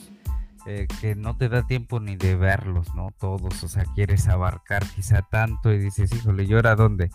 eh, 0.65 0.87
que 1.01 1.15
no 1.15 1.37
te 1.37 1.49
da 1.49 1.65
tiempo 1.65 1.99
ni 1.99 2.15
de 2.15 2.35
verlos, 2.35 2.93
¿no? 2.95 3.09
Todos, 3.17 3.63
o 3.63 3.67
sea, 3.67 3.85
quieres 3.95 4.27
abarcar 4.27 4.85
quizá 4.95 5.21
tanto 5.21 5.71
y 5.71 5.79
dices, 5.79 6.13
híjole, 6.13 6.43
¿y 6.43 6.53
ahora 6.53 6.75
dónde? 6.75 7.09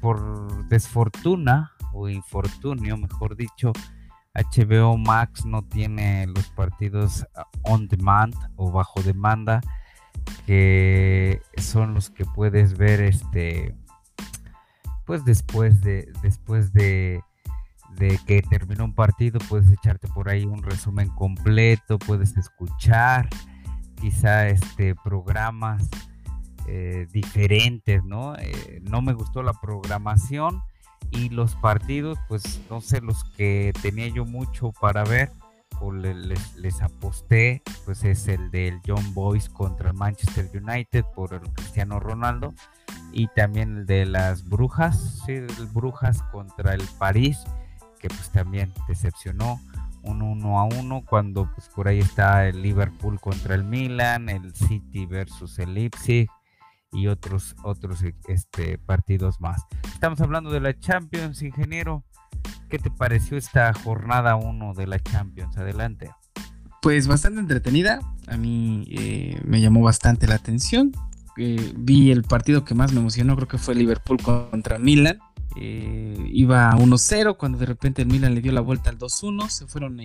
por 0.00 0.68
desfortuna 0.68 1.72
o 1.92 2.08
infortunio, 2.08 2.96
mejor 2.96 3.36
dicho, 3.36 3.72
HBO 4.34 4.96
Max 4.96 5.44
no 5.44 5.62
tiene 5.62 6.26
los 6.28 6.48
partidos 6.50 7.26
on 7.62 7.88
demand 7.88 8.34
o 8.54 8.70
bajo 8.70 9.02
demanda 9.02 9.60
que 10.46 11.42
son 11.56 11.94
los 11.94 12.10
que 12.10 12.24
puedes 12.24 12.76
ver 12.76 13.00
este 13.00 13.74
pues 15.08 15.24
después 15.24 15.80
de 15.80 16.12
después 16.22 16.74
de, 16.74 17.22
de 17.96 18.20
que 18.26 18.42
terminó 18.42 18.84
un 18.84 18.94
partido 18.94 19.40
puedes 19.48 19.72
echarte 19.72 20.06
por 20.06 20.28
ahí 20.28 20.44
un 20.44 20.62
resumen 20.62 21.08
completo 21.08 21.98
puedes 21.98 22.36
escuchar 22.36 23.26
quizá 23.98 24.48
este 24.48 24.94
programas 24.94 25.88
eh, 26.66 27.08
diferentes 27.10 28.04
no 28.04 28.36
eh, 28.36 28.82
no 28.82 29.00
me 29.00 29.14
gustó 29.14 29.42
la 29.42 29.54
programación 29.54 30.60
y 31.10 31.30
los 31.30 31.54
partidos 31.54 32.18
pues 32.28 32.60
no 32.68 32.82
sé 32.82 33.00
los 33.00 33.24
que 33.24 33.72
tenía 33.80 34.08
yo 34.08 34.26
mucho 34.26 34.72
para 34.72 35.04
ver 35.04 35.30
o 35.80 35.92
les, 35.92 36.82
aposté, 36.82 37.62
pues 37.84 38.02
es 38.02 38.26
el 38.26 38.50
del 38.50 38.80
John 38.84 39.14
Boyce 39.14 39.48
contra 39.48 39.90
el 39.90 39.96
Manchester 39.96 40.50
United 40.52 41.04
por 41.14 41.34
el 41.34 41.42
Cristiano 41.52 42.00
Ronaldo 42.00 42.52
y 43.18 43.26
también 43.26 43.78
el 43.78 43.86
de 43.86 44.06
las 44.06 44.48
Brujas, 44.48 45.24
sí, 45.26 45.40
Brujas 45.72 46.22
contra 46.30 46.72
el 46.74 46.84
París, 47.00 47.42
que 47.98 48.06
pues 48.06 48.30
también 48.30 48.72
decepcionó 48.86 49.60
un 50.04 50.22
1 50.22 50.60
a 50.60 50.64
1 50.66 51.04
cuando 51.04 51.50
pues 51.52 51.68
por 51.68 51.88
ahí 51.88 51.98
está 51.98 52.46
el 52.46 52.62
Liverpool 52.62 53.18
contra 53.20 53.56
el 53.56 53.64
Milan, 53.64 54.28
el 54.28 54.54
City 54.54 55.04
versus 55.06 55.58
el 55.58 55.74
Leipzig 55.74 56.28
y 56.92 57.08
otros 57.08 57.56
otros 57.64 58.04
este 58.28 58.78
partidos 58.78 59.40
más. 59.40 59.62
Estamos 59.92 60.20
hablando 60.20 60.50
de 60.52 60.60
la 60.60 60.78
Champions, 60.78 61.42
ingeniero. 61.42 62.04
¿Qué 62.70 62.78
te 62.78 62.92
pareció 62.92 63.36
esta 63.36 63.74
jornada 63.74 64.36
1 64.36 64.74
de 64.74 64.86
la 64.86 65.00
Champions? 65.00 65.58
Adelante. 65.58 66.08
Pues 66.80 67.08
bastante 67.08 67.40
entretenida. 67.40 67.98
A 68.28 68.36
mí 68.36 68.86
eh, 68.92 69.40
me 69.44 69.60
llamó 69.60 69.82
bastante 69.82 70.28
la 70.28 70.36
atención. 70.36 70.92
Eh, 71.38 71.72
vi 71.76 72.10
el 72.10 72.24
partido 72.24 72.64
que 72.64 72.74
más 72.74 72.92
me 72.92 72.98
emocionó, 72.98 73.36
creo 73.36 73.46
que 73.48 73.58
fue 73.58 73.74
Liverpool 73.74 74.20
contra 74.20 74.78
Milan. 74.78 75.20
Eh, 75.56 76.30
iba 76.32 76.72
1-0 76.72 77.36
cuando 77.36 77.58
de 77.58 77.66
repente 77.66 78.02
el 78.02 78.08
Milan 78.08 78.34
le 78.34 78.40
dio 78.40 78.52
la 78.52 78.60
vuelta 78.60 78.90
al 78.90 78.98
2-1. 78.98 79.48
Se 79.48 79.66
fueron 79.66 80.00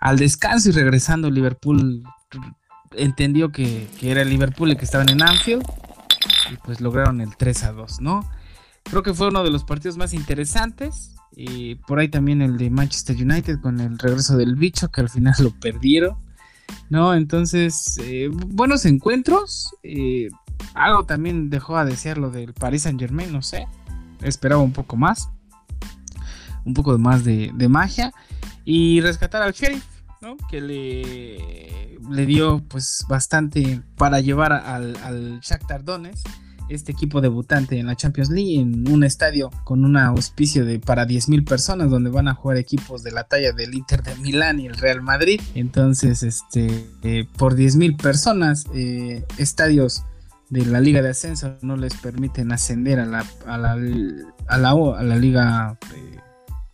al 0.00 0.18
descanso 0.18 0.70
y 0.70 0.72
regresando 0.72 1.30
Liverpool 1.30 2.04
entendió 2.92 3.52
que, 3.52 3.88
era 4.00 4.22
el 4.22 4.30
Liverpool 4.30 4.70
el 4.70 4.76
que 4.76 4.84
estaban 4.84 5.10
en 5.10 5.22
Anfield. 5.22 5.62
Y 6.50 6.56
pues 6.64 6.80
lograron 6.80 7.20
el 7.20 7.30
3-2, 7.30 8.00
¿no? 8.00 8.28
Creo 8.84 9.02
que 9.02 9.14
fue 9.14 9.28
uno 9.28 9.44
de 9.44 9.50
los 9.50 9.64
partidos 9.64 9.98
más 9.98 10.14
interesantes 10.14 11.14
Y 11.36 11.76
por 11.76 11.98
ahí 11.98 12.08
también 12.08 12.40
el 12.40 12.56
de 12.56 12.70
Manchester 12.70 13.14
United 13.14 13.60
con 13.60 13.78
el 13.78 13.98
regreso 13.98 14.36
del 14.36 14.56
bicho, 14.56 14.90
que 14.90 15.02
al 15.02 15.10
final 15.10 15.34
lo 15.38 15.50
perdieron. 15.60 16.16
¿No? 16.90 17.14
Entonces, 17.14 17.98
eh, 18.02 18.28
buenos 18.30 18.84
encuentros. 18.84 19.74
Eh, 19.82 20.28
algo 20.74 21.06
también 21.06 21.48
dejó 21.48 21.76
a 21.76 21.84
desear 21.84 22.18
lo 22.18 22.30
del 22.30 22.52
Paris 22.52 22.82
Saint 22.82 23.00
Germain, 23.00 23.32
no 23.32 23.42
sé. 23.42 23.66
Esperaba 24.20 24.60
un 24.60 24.72
poco 24.72 24.96
más. 24.96 25.30
Un 26.64 26.74
poco 26.74 26.98
más 26.98 27.24
de, 27.24 27.52
magia. 27.68 28.12
Y 28.64 29.00
rescatar 29.00 29.40
al 29.40 29.52
sheriff, 29.52 29.84
¿no? 30.20 30.36
Que 30.50 30.60
le, 30.60 31.98
le 32.10 32.26
dio 32.26 32.62
pues 32.68 33.06
bastante 33.08 33.80
para 33.96 34.20
llevar 34.20 34.52
al, 34.52 34.96
al 34.96 35.40
Shakhtar 35.40 35.84
Donetsk 35.84 36.26
este 36.70 36.92
equipo 36.92 37.20
debutante 37.20 37.78
en 37.78 37.86
la 37.86 37.96
Champions 37.96 38.30
League 38.30 38.60
en 38.60 38.88
un 38.90 39.04
estadio 39.04 39.50
con 39.64 39.84
un 39.84 39.96
auspicio 39.96 40.64
de 40.64 40.78
para 40.78 41.06
10.000 41.06 41.44
personas 41.44 41.90
donde 41.90 42.10
van 42.10 42.28
a 42.28 42.34
jugar 42.34 42.56
equipos 42.56 43.02
de 43.02 43.10
la 43.10 43.24
talla 43.24 43.52
del 43.52 43.74
Inter 43.74 44.02
de 44.02 44.14
Milán 44.16 44.60
y 44.60 44.66
el 44.66 44.74
Real 44.74 45.02
Madrid. 45.02 45.40
Entonces, 45.54 46.22
este, 46.22 46.86
eh, 47.02 47.26
por 47.36 47.56
10.000 47.56 47.96
personas, 47.96 48.64
eh, 48.74 49.24
estadios 49.36 50.04
de 50.48 50.64
la 50.66 50.80
Liga 50.80 51.02
de 51.02 51.10
Ascenso 51.10 51.56
no 51.62 51.76
les 51.76 51.94
permiten 51.94 52.52
ascender 52.52 53.00
a 53.00 53.06
la, 53.06 53.26
a 53.46 53.58
la, 53.58 53.72
a 53.72 54.58
la, 54.58 54.70
a 54.70 55.02
la 55.02 55.16
Liga, 55.16 55.78
eh, 55.94 56.18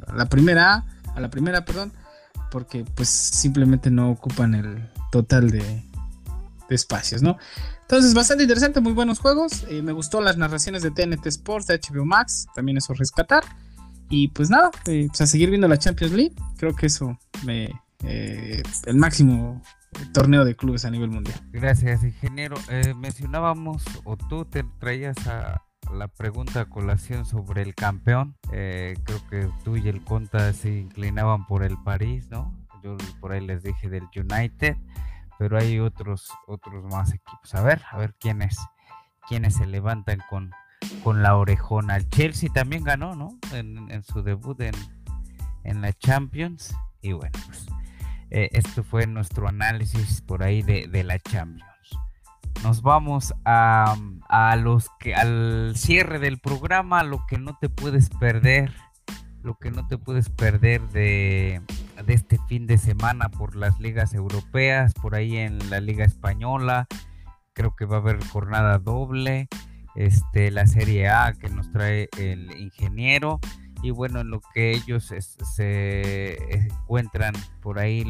a 0.07 0.15
la 0.15 0.27
primera 0.27 0.75
A, 0.75 0.87
a 1.15 1.21
la 1.21 1.31
primera, 1.31 1.65
perdón, 1.65 1.93
porque 2.51 2.85
pues 2.95 3.09
simplemente 3.09 3.91
no 3.91 4.11
ocupan 4.11 4.55
el 4.55 4.89
total 5.11 5.51
de, 5.51 5.61
de 5.61 6.75
espacios, 6.75 7.23
¿no? 7.23 7.39
Entonces, 7.89 8.15
bastante 8.15 8.43
interesante, 8.43 8.81
muy 8.81 8.95
buenos 8.95 9.21
juegos. 9.21 9.65
Eh, 9.69 9.81
me 9.81 9.93
gustó 9.93 10.21
las 10.21 10.37
narraciones 10.37 10.83
de 10.83 10.91
TNT 10.91 11.25
Sports, 11.27 11.69
de 11.69 11.79
HBO 11.79 12.05
Max, 12.05 12.49
también 12.53 12.77
eso 12.79 12.93
rescatar. 12.95 13.45
Y 14.09 14.27
pues 14.29 14.51
nada, 14.51 14.73
eh, 14.87 15.07
pues 15.07 15.21
a 15.21 15.27
seguir 15.29 15.51
viendo 15.51 15.69
la 15.69 15.79
Champions 15.79 16.13
League. 16.13 16.35
Creo 16.57 16.75
que 16.75 16.87
eso 16.87 17.17
me. 17.45 17.81
Eh, 18.03 18.61
el 18.87 18.97
máximo 18.97 19.63
torneo 20.13 20.45
de 20.45 20.57
clubes 20.57 20.85
a 20.85 20.91
nivel 20.91 21.11
mundial. 21.11 21.41
Gracias, 21.53 22.03
ingeniero. 22.03 22.57
mencionábamos, 22.97 23.85
o 24.03 24.17
tú 24.17 24.45
te 24.45 24.65
traías 24.81 25.17
a 25.29 25.63
la 25.95 26.09
pregunta 26.09 26.63
a 26.63 26.65
colación 26.69 27.25
sobre 27.25 27.63
el 27.63 27.77
campeón. 27.77 28.37
creo 28.51 29.29
que 29.31 29.49
tú 29.63 29.77
y 29.77 29.89
el 29.89 30.03
Conta 30.03 30.53
se 30.53 30.77
inclinaban 30.77 31.47
por 31.47 31.63
el 31.63 31.77
París, 31.85 32.27
¿no? 32.31 32.53
Yo 32.83 32.97
por 33.21 33.31
ahí 33.31 33.47
les 33.47 33.63
dije 33.63 33.89
del 33.89 34.09
United 34.17 34.77
pero 35.39 35.59
hay 35.59 35.79
otros, 35.79 36.31
otros 36.47 36.85
más 36.85 37.13
equipos. 37.13 37.55
A 37.55 37.63
ver, 37.63 37.83
a 37.91 37.99
ver 37.99 38.15
quiénes, 38.19 38.59
quiénes 39.29 39.55
se 39.57 39.67
levantan 39.67 40.21
con, 40.29 40.53
con 41.03 41.23
la 41.23 41.37
orejona. 41.37 41.97
El 41.97 42.09
Chelsea 42.09 42.51
también 42.53 42.85
ganó, 42.85 43.15
¿no? 43.15 43.39
En, 43.53 44.03
su 44.03 44.23
debut 44.23 44.61
en, 44.61 44.75
en, 45.65 45.81
la 45.81 45.93
Champions. 45.93 46.75
Y 47.03 47.13
bueno, 47.13 47.39
pues 47.47 47.67
eh, 48.31 48.49
esto 48.53 48.83
fue 48.83 49.07
nuestro 49.07 49.49
análisis 49.49 50.23
por 50.23 50.43
ahí 50.43 50.63
de, 50.63 50.89
de 50.89 51.05
la 51.05 51.19
Champions. 51.19 51.65
Nos 52.63 52.83
vamos 52.83 53.35
a, 53.45 53.97
a 54.29 54.57
los 54.57 54.89
que 54.99 55.15
al 55.15 55.75
cierre 55.77 56.19
del 56.19 56.39
programa, 56.39 57.03
lo 57.05 57.27
que 57.27 57.39
no 57.39 57.59
te 57.61 57.69
puedes 57.69 58.09
perder 58.09 58.73
lo 59.47 59.55
que 59.55 59.71
no 59.71 59.87
te 59.87 59.97
puedes 59.97 60.29
perder 60.29 60.83
de, 60.89 61.63
este 62.07 62.39
fin 62.49 62.67
de 62.67 62.79
semana 62.79 63.29
por 63.29 63.57
las 63.57 63.81
ligas 63.81 64.15
europeas, 64.15 64.95
por 64.95 65.15
ahí 65.15 65.37
en 65.37 65.71
la 65.71 65.81
liga 65.81 66.05
española, 66.05 66.87
creo 67.53 67.75
que 67.75 67.85
va 67.85 67.97
a 67.97 68.01
haber 68.01 68.25
jornada 68.27 68.79
doble, 68.79 69.49
este, 69.95 70.51
la 70.51 70.67
Serie 70.67 71.09
A 71.09 71.33
que 71.33 71.49
nos 71.49 71.71
trae 71.73 72.09
el 72.19 72.51
ingeniero 72.59 73.41
y 73.83 73.91
bueno, 73.91 74.21
en 74.21 74.31
lo 74.31 74.41
que 74.55 74.73
ellos 74.73 75.13
se 75.55 76.55
encuentran 76.55 77.35
por 77.61 77.79
ahí 77.79 78.05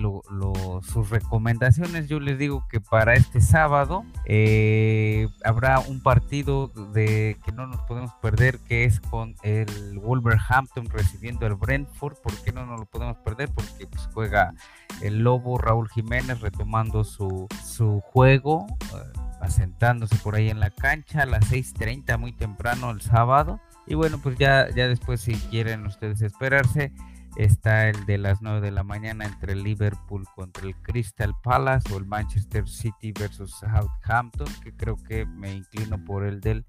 sus 0.82 1.10
recomendaciones, 1.10 2.08
yo 2.08 2.20
les 2.20 2.38
digo 2.38 2.66
que 2.68 2.80
para 2.80 3.14
este 3.14 3.40
sábado 3.40 4.04
eh, 4.26 5.28
habrá 5.44 5.80
un 5.80 6.02
partido 6.02 6.68
de 6.92 7.38
que 7.44 7.52
no 7.52 7.66
nos 7.66 7.80
podemos 7.82 8.12
perder, 8.20 8.58
que 8.60 8.84
es 8.84 9.00
con 9.00 9.34
el 9.42 9.98
Wolverhampton 9.98 10.88
recibiendo 10.90 11.46
el 11.46 11.54
Brentford. 11.54 12.16
¿Por 12.22 12.34
qué 12.42 12.52
no 12.52 12.66
nos 12.66 12.80
lo 12.80 12.86
podemos 12.86 13.16
perder? 13.18 13.48
Porque 13.54 13.86
pues, 13.86 14.08
juega 14.12 14.54
el 15.00 15.20
Lobo 15.20 15.58
Raúl 15.58 15.88
Jiménez 15.88 16.40
retomando 16.40 17.04
su, 17.04 17.46
su 17.64 18.00
juego. 18.00 18.66
Eh, 18.94 19.20
asentándose 19.40 20.16
por 20.16 20.34
ahí 20.34 20.48
en 20.48 20.60
la 20.60 20.70
cancha 20.70 21.22
a 21.22 21.26
las 21.26 21.52
6.30 21.52 22.18
muy 22.18 22.32
temprano 22.32 22.90
el 22.90 23.02
sábado 23.02 23.60
y 23.86 23.94
bueno, 23.94 24.18
pues 24.22 24.36
ya, 24.38 24.68
ya 24.74 24.88
después 24.88 25.20
si 25.20 25.34
quieren 25.34 25.86
ustedes 25.86 26.22
esperarse, 26.22 26.92
está 27.36 27.88
el 27.88 28.06
de 28.06 28.18
las 28.18 28.42
9 28.42 28.60
de 28.60 28.70
la 28.70 28.82
mañana 28.82 29.26
entre 29.26 29.54
Liverpool 29.54 30.24
contra 30.34 30.66
el 30.66 30.74
Crystal 30.76 31.34
Palace 31.42 31.92
o 31.92 31.98
el 31.98 32.06
Manchester 32.06 32.68
City 32.68 33.12
versus 33.12 33.52
Southampton, 33.60 34.48
que 34.62 34.72
creo 34.74 34.96
que 34.96 35.26
me 35.26 35.54
inclino 35.54 36.02
por 36.04 36.24
el 36.24 36.40
del 36.40 36.64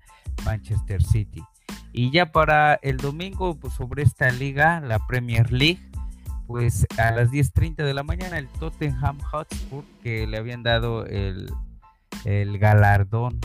Manchester 0.46 1.02
City. 1.02 1.44
Y 1.94 2.12
ya 2.12 2.32
para 2.32 2.76
el 2.76 2.98
domingo, 2.98 3.56
pues 3.56 3.74
sobre 3.74 4.04
esta 4.04 4.30
liga, 4.30 4.82
la 4.82 5.00
Premier 5.08 5.52
League, 5.52 5.82
pues 6.46 6.86
a 6.98 7.12
las 7.12 7.32
10.30 7.32 7.78
de 7.78 7.94
la 7.94 8.04
mañana 8.04 8.38
el 8.38 8.48
Tottenham 8.48 9.20
Hotspur, 9.20 9.84
que 10.04 10.28
le 10.28 10.38
habían 10.38 10.64
dado 10.64 11.06
el, 11.06 11.52
el 12.26 12.58
galardón 12.60 13.40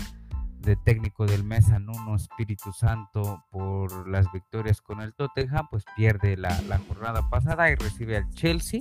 de 0.62 0.76
técnico 0.76 1.26
del 1.26 1.44
mes 1.44 1.70
a 1.70 1.78
Nuno 1.78 2.16
Espíritu 2.16 2.72
Santo 2.72 3.44
por 3.50 4.08
las 4.08 4.30
victorias 4.32 4.80
con 4.80 5.00
el 5.00 5.12
Tottenham, 5.14 5.66
pues 5.70 5.84
pierde 5.96 6.36
la, 6.36 6.52
jornada 6.88 7.28
pasada 7.28 7.70
y 7.70 7.74
recibe 7.74 8.16
al 8.16 8.28
Chelsea. 8.30 8.80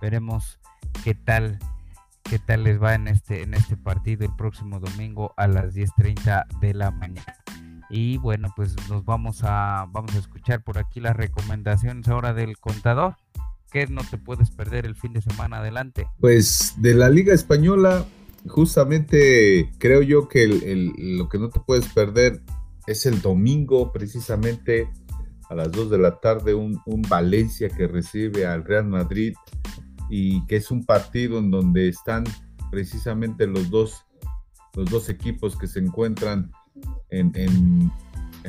Veremos 0.00 0.60
qué 1.04 1.14
tal 1.14 1.58
qué 2.22 2.38
tal 2.38 2.64
les 2.64 2.82
va 2.82 2.94
en 2.94 3.06
este 3.06 3.42
en 3.42 3.54
este 3.54 3.76
partido 3.76 4.26
el 4.26 4.34
próximo 4.34 4.80
domingo 4.80 5.32
a 5.36 5.46
las 5.46 5.74
10:30 5.74 6.46
de 6.60 6.74
la 6.74 6.90
mañana. 6.90 7.36
Y 7.88 8.18
bueno, 8.18 8.52
pues 8.54 8.76
nos 8.88 9.04
vamos 9.04 9.42
a 9.42 9.86
vamos 9.90 10.14
a 10.14 10.18
escuchar 10.18 10.62
por 10.62 10.78
aquí 10.78 11.00
las 11.00 11.16
recomendaciones 11.16 12.08
ahora 12.08 12.34
del 12.34 12.58
contador. 12.58 13.16
¿Qué 13.70 13.86
no 13.86 14.02
te 14.02 14.18
puedes 14.18 14.50
perder 14.50 14.86
el 14.86 14.94
fin 14.94 15.12
de 15.12 15.22
semana 15.22 15.58
adelante? 15.58 16.08
Pues 16.20 16.74
de 16.76 16.94
la 16.94 17.08
Liga 17.08 17.34
española 17.34 18.04
justamente 18.48 19.70
creo 19.78 20.02
yo 20.02 20.28
que 20.28 20.46
lo 20.98 21.28
que 21.28 21.38
no 21.38 21.50
te 21.50 21.60
puedes 21.60 21.88
perder 21.88 22.42
es 22.86 23.06
el 23.06 23.20
domingo, 23.20 23.92
precisamente 23.92 24.88
a 25.48 25.54
las 25.54 25.70
2 25.72 25.90
de 25.90 25.98
la 25.98 26.18
tarde, 26.20 26.54
un, 26.54 26.80
Valencia 27.08 27.68
que 27.68 27.86
recibe 27.86 28.46
al 28.46 28.64
Real 28.64 28.86
Madrid 28.86 29.34
y 30.10 30.44
que 30.46 30.56
es 30.56 30.70
un 30.70 30.84
partido 30.84 31.38
en 31.38 31.50
donde 31.50 31.88
están 31.88 32.24
precisamente 32.70 33.46
los 33.46 33.70
dos, 33.70 34.04
los 34.74 34.90
dos 34.90 35.08
equipos 35.08 35.56
que 35.56 35.66
se 35.66 35.80
encuentran 35.80 36.50
en, 37.10 37.90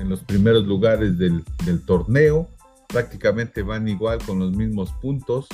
los 0.06 0.24
primeros 0.24 0.66
lugares 0.66 1.18
del 1.18 1.44
torneo. 1.86 2.48
Prácticamente 2.88 3.64
van 3.64 3.88
igual 3.88 4.20
con 4.26 4.40
los 4.40 4.56
mismos 4.56 4.92
puntos. 5.02 5.48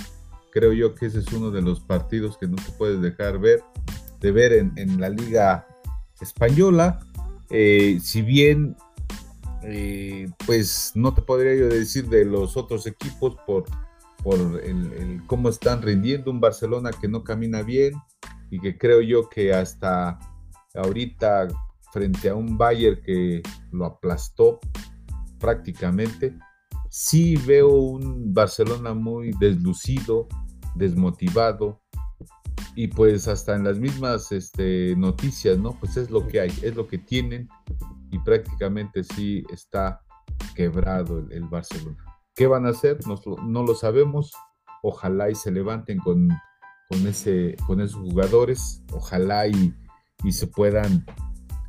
Creo 0.51 0.73
yo 0.73 0.93
que 0.93 1.08
ese 1.08 1.19
es 1.19 1.32
uno 1.32 1.49
de 1.49 1.62
los 1.62 1.79
partidos 1.79 2.38
que 2.38 2.47
no 2.47 2.58
te 2.58 2.71
puedes 2.77 3.01
dejar 3.01 3.39
ver 3.39 3.63
de 4.23 4.31
ver 4.31 4.53
en, 4.53 5.01
la 5.01 5.09
liga 5.09 5.67
española. 6.19 6.99
Eh, 7.49 7.99
si 8.01 8.21
bien, 8.21 8.75
eh, 9.63 10.29
pues 10.45 10.93
no 10.95 11.13
te 11.13 11.21
podría 11.21 11.53
yo 11.55 11.67
decir 11.67 12.07
de 12.07 12.23
los 12.23 12.55
otros 12.55 12.88
equipos 12.88 13.36
por, 13.45 13.65
por 14.23 14.39
el, 14.63 15.21
cómo 15.27 15.49
están 15.49 15.81
rindiendo 15.81 16.31
un 16.31 16.39
Barcelona 16.39 16.91
que 16.99 17.09
no 17.09 17.23
camina 17.23 17.63
bien 17.63 17.95
y 18.49 18.59
que 18.59 18.77
creo 18.77 19.01
yo 19.01 19.29
que 19.29 19.53
hasta 19.53 20.17
ahorita 20.73 21.49
frente 21.91 22.29
a 22.29 22.36
un 22.36 22.57
Bayern 22.57 23.01
que 23.03 23.43
lo 23.71 23.86
aplastó 23.86 24.62
prácticamente, 25.38 26.33
sí 26.89 27.36
veo 27.36 27.75
un 27.75 28.33
Barcelona 28.33 28.93
muy 28.93 29.31
deslucido, 29.38 30.29
desmotivado, 30.75 31.83
y 32.75 32.88
pues 32.88 33.27
hasta 33.27 33.55
en 33.55 33.63
las 33.63 33.79
mismas 33.79 34.31
este, 34.31 34.95
noticias, 34.95 35.57
¿no? 35.57 35.77
Pues 35.79 35.97
es 35.97 36.09
lo 36.09 36.27
que 36.27 36.39
hay, 36.39 36.51
es 36.62 36.75
lo 36.75 36.88
que 36.88 36.97
tienen 36.97 37.47
y 38.12 38.19
prácticamente 38.19 39.03
sí 39.03 39.43
está 39.51 40.01
quebrado 40.55 41.25
el, 41.29 41.43
Barcelona. 41.45 41.97
¿Qué 42.36 42.47
van 42.47 42.65
a 42.65 42.69
hacer? 42.69 42.99
no 43.05 43.63
lo 43.63 43.75
sabemos. 43.75 44.31
Ojalá 44.81 45.29
y 45.29 45.36
se 45.36 45.51
levanten 45.51 45.97
con, 45.99 46.29
con, 46.89 47.07
ese, 47.07 47.55
con 47.67 47.79
esos 47.79 48.01
jugadores. 48.01 48.83
Ojalá 48.91 49.47
y, 49.47 49.73
y 50.23 50.31
se 50.31 50.47
puedan 50.47 51.05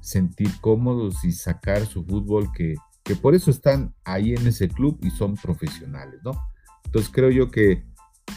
sentir 0.01 0.51
cómodos 0.61 1.25
y 1.25 1.33
sacar 1.33 1.87
su 1.87 2.05
fútbol 2.05 2.51
que, 2.53 2.75
que 3.03 3.15
por 3.15 3.35
eso 3.35 3.51
están 3.51 3.95
ahí 4.05 4.35
en 4.35 4.47
ese 4.47 4.69
club 4.69 4.99
y 5.03 5.11
son 5.11 5.35
profesionales, 5.37 6.21
¿no? 6.25 6.33
Entonces 6.85 7.11
creo 7.13 7.31
yo 7.31 7.51
que 7.51 7.85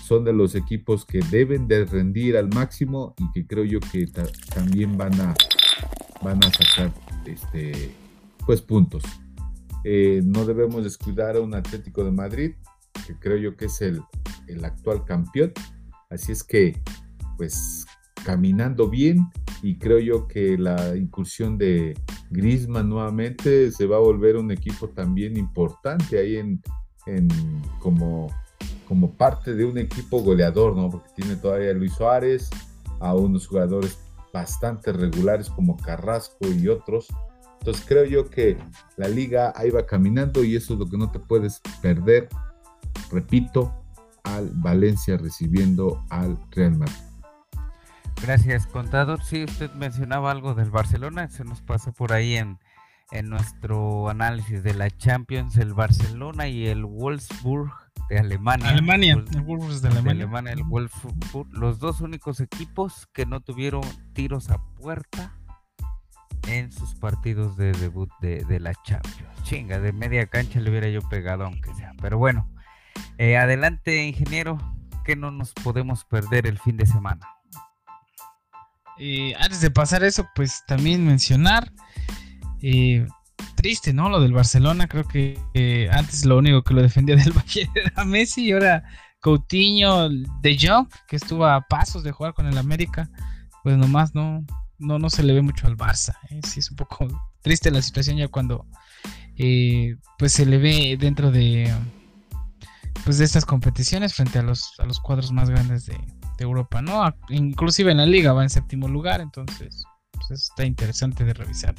son 0.04 0.24
de 0.24 0.34
los 0.34 0.56
equipos 0.56 1.06
que 1.06 1.20
deben 1.32 1.68
de 1.68 1.86
rendir 1.86 2.38
al 2.38 2.50
máximo 2.50 3.14
y 3.18 3.32
que 3.34 3.46
creo 3.46 3.64
yo 3.64 3.80
que 3.80 4.08
también 4.54 4.98
van 4.98 5.20
a, 5.20 5.36
van 6.24 6.40
a 6.44 6.52
sacar 6.52 6.94
este, 7.26 7.92
pues 8.46 8.62
puntos. 8.62 9.04
eh, 9.84 10.22
no 10.24 10.46
debemos 10.46 10.84
descuidar 10.84 11.38
a 11.38 11.42
un 11.42 11.54
Atlético 11.54 12.04
de 12.04 12.12
Madrid, 12.12 12.52
que 13.06 13.16
creo 13.20 13.38
yo 13.38 13.56
que 13.56 13.66
es 13.66 13.82
el, 13.82 14.02
el 14.48 14.66
actual 14.66 15.06
campeón. 15.06 15.54
Así 16.10 16.32
es 16.32 16.44
que, 16.44 16.82
pues, 17.38 17.86
caminando 18.26 18.90
bien 18.90 19.30
y 19.62 19.78
creo 19.78 20.00
yo 20.00 20.28
que 20.28 20.58
la 20.58 20.96
incursión 20.98 21.58
de 21.58 21.94
Griezmann 22.32 22.90
nuevamente 22.90 23.72
se 23.72 23.86
va 23.86 23.98
a 23.98 24.02
volver 24.02 24.36
un 24.36 24.52
equipo 24.52 24.90
también 24.90 25.38
importante 25.38 26.20
ahí 26.20 26.36
en, 26.36 26.62
en 27.06 27.28
como, 27.80 28.28
como 28.88 29.12
parte 29.12 29.54
de 29.54 29.66
un 29.66 29.78
equipo 29.78 30.22
goleador, 30.22 30.76
¿no? 30.76 30.90
Porque 30.90 31.10
tiene 31.16 31.36
todavía 31.36 31.74
Luis 31.74 31.94
Suárez, 31.94 32.50
a 33.00 33.14
unos 33.14 33.48
jugadores 33.48 34.00
bastante 34.34 34.92
regulares 34.92 35.50
como 35.50 35.78
Carrasco 35.78 36.48
y 36.48 36.68
otros. 36.68 37.08
Entonces 37.60 37.84
creo 37.88 38.06
yo 38.06 38.30
que 38.30 38.58
la 38.96 39.08
liga 39.08 39.52
ahí 39.56 39.72
va 39.72 39.86
caminando 39.86 40.44
y 40.44 40.56
eso 40.56 40.74
es 40.74 40.80
lo 40.80 40.90
que 40.90 40.98
no 40.98 41.12
te 41.12 41.20
puedes 41.20 41.62
perder. 41.82 42.30
Repito, 43.12 43.74
al 44.24 44.52
Valencia 44.54 45.18
recibiendo 45.18 46.04
al 46.10 46.38
Real 46.52 46.78
Madrid. 46.78 46.96
Gracias, 48.22 48.68
contador. 48.68 49.24
Sí, 49.24 49.44
usted 49.44 49.72
mencionaba 49.74 50.32
algo 50.32 50.56
del 50.56 50.72
Barcelona, 50.72 51.30
se 51.30 51.44
nos 51.44 51.62
pasó 51.62 51.94
por 51.94 52.14
ahí 52.14 52.36
en, 52.36 52.58
en 53.12 53.30
nuestro 53.30 54.10
análisis 54.10 54.64
de 54.64 54.74
la 54.74 54.90
Champions, 54.90 55.58
el 55.58 55.74
Barcelona 55.74 56.48
y 56.48 56.68
el 56.68 56.86
Wolfsburg 56.86 57.87
de 58.10 58.20
Alemania. 58.20 58.70
Alemania, 58.70 59.14
el 59.14 59.42
Wolfsburg 59.42 59.82
de 59.82 59.88
Alemania. 59.88 60.14
De 60.14 60.24
Alemania, 60.24 60.54
el 60.54 60.64
Wolfsburg, 60.64 61.48
los 61.52 61.80
dos 61.80 62.02
únicos 62.02 62.40
equipos 62.40 63.08
que 63.14 63.26
no 63.26 63.42
tuvieron 63.42 63.82
tiros 64.14 64.50
a 64.50 64.58
puerta 64.76 65.34
en 66.48 66.72
sus 66.72 66.96
partidos 66.96 67.58
de 67.58 67.72
debut 67.74 68.10
de, 68.22 68.44
de 68.46 68.60
la 68.60 68.74
Champions. 68.84 69.44
Chinga, 69.44 69.80
de 69.80 69.92
media 69.92 70.28
cancha 70.28 70.60
le 70.60 70.70
hubiera 70.70 70.90
yo 70.90 71.02
pegado 71.10 71.46
aunque 71.46 71.74
sea. 71.76 71.94
Pero 72.02 72.18
bueno, 72.18 72.50
eh, 73.18 73.38
adelante 73.38 74.06
ingeniero, 74.06 74.58
que 75.04 75.16
no 75.16 75.32
nos 75.32 75.54
podemos 75.54 76.06
perder 76.06 76.48
el 76.48 76.60
fin 76.60 76.78
de 76.78 76.86
semana. 76.86 77.28
Eh, 79.00 79.34
antes 79.40 79.62
de 79.62 79.72
pasar 79.72 80.04
eso, 80.04 80.28
pues 80.36 80.64
también 80.68 81.06
mencionar, 81.06 81.72
eh, 82.62 83.08
triste, 83.56 83.94
¿no? 83.94 84.10
Lo 84.10 84.20
del 84.20 84.34
Barcelona, 84.34 84.88
creo 84.88 85.08
que 85.08 85.40
eh, 85.54 85.90
antes 85.92 86.26
lo 86.26 86.38
único 86.38 86.64
que 86.64 86.74
lo 86.74 86.82
defendía 86.82 87.16
del 87.24 87.34
Valle 87.34 87.70
era 87.76 88.06
Messi 88.06 88.46
y 88.46 88.52
ahora 88.52 88.84
Coutinho 89.20 90.10
de 90.10 90.58
Jong, 90.60 90.88
que 91.08 91.16
estuvo 91.16 91.46
a 91.46 91.62
pasos 91.62 92.04
de 92.04 92.12
jugar 92.12 92.34
con 92.34 92.48
el 92.48 92.58
América, 92.58 93.10
pues 93.64 93.78
nomás 93.78 94.14
no, 94.16 94.46
no, 94.78 95.00
no 95.00 95.10
se 95.10 95.24
le 95.24 95.34
ve 95.34 95.42
mucho 95.42 95.68
al 95.68 95.78
Barça. 95.78 96.16
Sí 96.44 96.60
es 96.60 96.70
un 96.70 96.78
poco 96.78 97.08
triste 97.42 97.72
la 97.72 97.82
situación 97.82 98.18
ya 98.18 98.28
cuando 98.28 98.66
pues 100.18 100.34
se 100.34 100.46
le 100.46 100.58
ve 100.58 100.98
dentro 101.00 101.32
de 101.32 101.72
pues 103.06 103.20
de 103.20 103.26
estas 103.26 103.46
competiciones 103.46 104.14
frente 104.14 104.40
a 104.40 104.44
los, 104.44 104.74
a 104.80 104.86
los 104.86 105.00
cuadros 105.00 105.32
más 105.32 105.50
grandes 105.50 105.86
de, 105.86 105.98
Europa, 106.40 106.84
¿no? 106.84 107.04
Inclusive 107.30 107.92
en 107.92 107.98
la 107.98 108.06
liga 108.06 108.32
va 108.32 108.44
en 108.44 108.52
séptimo 108.52 108.88
lugar, 108.88 109.22
entonces 109.22 109.84
pues 110.12 110.30
está 110.30 110.66
interesante 110.66 111.24
de 111.26 111.34
revisar. 111.34 111.74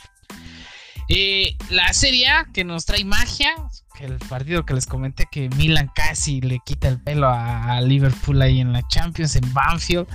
Eh, 1.08 1.56
la 1.70 1.92
Serie 1.92 2.28
A 2.28 2.44
que 2.52 2.64
nos 2.64 2.84
trae 2.84 3.04
magia, 3.04 3.54
que 3.96 4.04
el 4.04 4.18
partido 4.18 4.66
que 4.66 4.74
les 4.74 4.86
comenté 4.86 5.26
que 5.30 5.48
Milan 5.50 5.90
casi 5.94 6.40
le 6.40 6.60
quita 6.64 6.88
el 6.88 7.00
pelo 7.00 7.28
a, 7.28 7.80
Liverpool 7.80 8.42
ahí 8.42 8.60
en 8.60 8.72
la 8.72 8.86
Champions, 8.88 9.36
en 9.36 9.52
Banfield, 9.52 10.06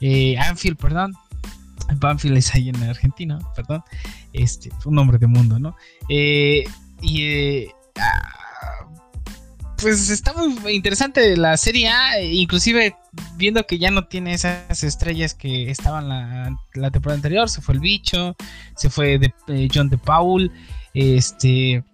eh, 0.00 0.38
Anfield, 0.38 0.78
perdón. 0.78 1.14
Banfield 1.96 2.36
es 2.36 2.54
ahí 2.54 2.68
en 2.68 2.82
Argentina, 2.82 3.38
perdón. 3.54 3.82
Este, 4.32 4.70
un 4.84 4.94
nombre 4.94 5.18
de 5.18 5.26
mundo, 5.26 5.58
¿no? 5.58 5.76
Eh, 6.08 6.64
y 7.02 7.66
ah, 7.98 8.47
pues 9.80 10.10
está 10.10 10.32
muy 10.34 10.72
interesante 10.72 11.36
la 11.36 11.56
serie 11.56 11.88
A, 11.88 12.20
inclusive 12.20 12.96
viendo 13.36 13.64
que 13.66 13.78
ya 13.78 13.90
no 13.90 14.06
tiene 14.06 14.34
esas 14.34 14.82
estrellas 14.82 15.34
que 15.34 15.70
estaban 15.70 16.08
la, 16.08 16.90
temporada 16.90 17.16
anterior, 17.16 17.48
se 17.48 17.60
fue 17.60 17.74
el 17.74 17.80
bicho, 17.80 18.36
se 18.76 18.90
fue 18.90 19.20
eh, 19.48 19.68
John 19.72 19.88
de 19.88 19.98
Paul, 19.98 20.52
este, 20.94 21.84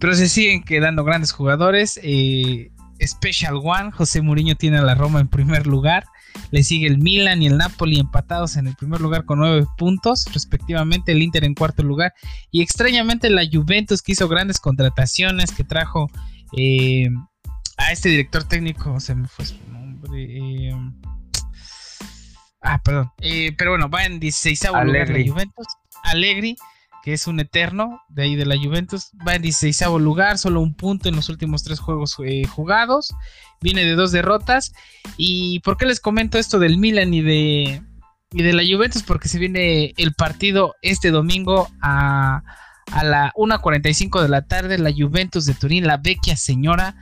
pero 0.00 0.14
se 0.14 0.28
siguen 0.28 0.62
quedando 0.62 1.04
grandes 1.04 1.32
jugadores. 1.32 2.00
Eh, 2.02 2.70
Special 3.02 3.60
One, 3.62 3.92
José 3.92 4.20
Mourinho 4.20 4.56
tiene 4.56 4.78
a 4.78 4.82
la 4.82 4.94
Roma 4.94 5.20
en 5.20 5.28
primer 5.28 5.66
lugar. 5.66 6.04
Le 6.50 6.62
sigue 6.62 6.86
el 6.86 6.98
Milan 6.98 7.42
y 7.42 7.46
el 7.46 7.56
Napoli 7.56 7.98
empatados 7.98 8.56
en 8.56 8.66
el 8.66 8.74
primer 8.76 9.00
lugar 9.00 9.24
con 9.24 9.38
nueve 9.38 9.66
puntos, 9.78 10.26
respectivamente. 10.32 11.12
El 11.12 11.22
Inter 11.22 11.44
en 11.44 11.54
cuarto 11.54 11.82
lugar. 11.82 12.12
Y 12.50 12.62
extrañamente 12.62 13.30
la 13.30 13.42
Juventus 13.50 14.02
que 14.02 14.12
hizo 14.12 14.28
grandes 14.28 14.60
contrataciones, 14.60 15.52
que 15.52 15.64
trajo 15.64 16.10
eh, 16.56 17.08
a 17.76 17.92
este 17.92 18.08
director 18.08 18.44
técnico, 18.44 18.98
se 19.00 19.14
me 19.14 19.28
fue 19.28 19.44
su 19.44 19.56
nombre. 19.70 20.24
Eh, 20.24 20.74
ah, 22.62 22.80
perdón. 22.82 23.10
Eh, 23.20 23.52
pero 23.56 23.70
bueno, 23.72 23.88
va 23.88 24.04
en 24.04 24.20
16 24.20 24.64
lugar 24.84 25.08
la 25.10 25.24
Juventus. 25.24 25.66
Allegri, 26.04 26.56
que 27.02 27.12
es 27.12 27.26
un 27.26 27.40
eterno 27.40 28.00
de 28.08 28.22
ahí 28.22 28.36
de 28.36 28.46
la 28.46 28.56
Juventus, 28.56 29.10
va 29.26 29.34
en 29.34 29.42
16 29.42 29.90
lugar, 30.00 30.38
solo 30.38 30.60
un 30.60 30.74
punto 30.74 31.08
en 31.08 31.16
los 31.16 31.28
últimos 31.28 31.62
tres 31.62 31.78
juegos 31.78 32.16
jugados. 32.50 33.14
Viene 33.60 33.84
de 33.84 33.94
dos 33.94 34.12
derrotas. 34.12 34.72
¿Y 35.16 35.60
por 35.60 35.76
qué 35.76 35.86
les 35.86 36.00
comento 36.00 36.38
esto 36.38 36.58
del 36.58 36.78
Milan 36.78 37.12
y 37.12 37.20
de, 37.20 37.82
y 38.32 38.42
de 38.42 38.52
la 38.52 38.62
Juventus? 38.62 39.02
Porque 39.02 39.28
se 39.28 39.38
viene 39.38 39.92
el 39.96 40.14
partido 40.14 40.74
este 40.80 41.10
domingo 41.10 41.68
a 41.82 42.42
a 42.92 43.04
la 43.04 43.32
1.45 43.36 44.22
de 44.22 44.28
la 44.28 44.42
tarde, 44.42 44.78
la 44.78 44.92
Juventus 44.92 45.46
de 45.46 45.54
Turín, 45.54 45.86
la 45.86 45.96
vecchia 45.96 46.36
señora, 46.36 46.96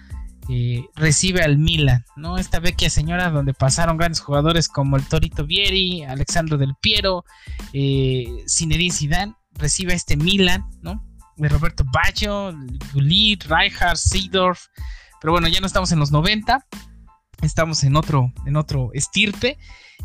eh, 0.51 0.87
recibe 0.95 1.43
al 1.43 1.59
Milan, 1.59 2.05
¿no? 2.17 2.39
Esta 2.39 2.59
vecchia 2.59 2.89
señora 2.89 3.31
donde 3.31 3.53
pasaron 3.53 3.99
grandes 3.99 4.21
jugadores 4.21 4.69
como 4.69 4.97
el 4.97 5.07
Torito 5.07 5.45
Vieri, 5.45 6.05
Alexandro 6.05 6.57
Del 6.57 6.75
Piero, 6.81 7.25
eh, 7.73 8.27
Zinedine 8.49 8.95
Zidane, 8.95 9.35
recibe 9.53 9.93
a 9.93 9.97
este 9.97 10.17
Milan, 10.17 10.65
¿no? 10.81 11.05
De 11.37 11.49
Roberto 11.49 11.85
Baggio, 11.93 12.55
Gullit, 12.95 13.45
Rijkaard, 13.45 13.99
Seedorf, 13.99 14.69
pero 15.21 15.33
bueno, 15.33 15.49
ya 15.49 15.61
no 15.61 15.67
estamos 15.67 15.93
en 15.93 15.99
los 15.99 16.13
90, 16.13 16.65
estamos 17.43 17.85
en 17.85 17.97
otro, 17.97 18.33
en 18.47 18.57
otro 18.57 18.91
estirpe 18.95 19.59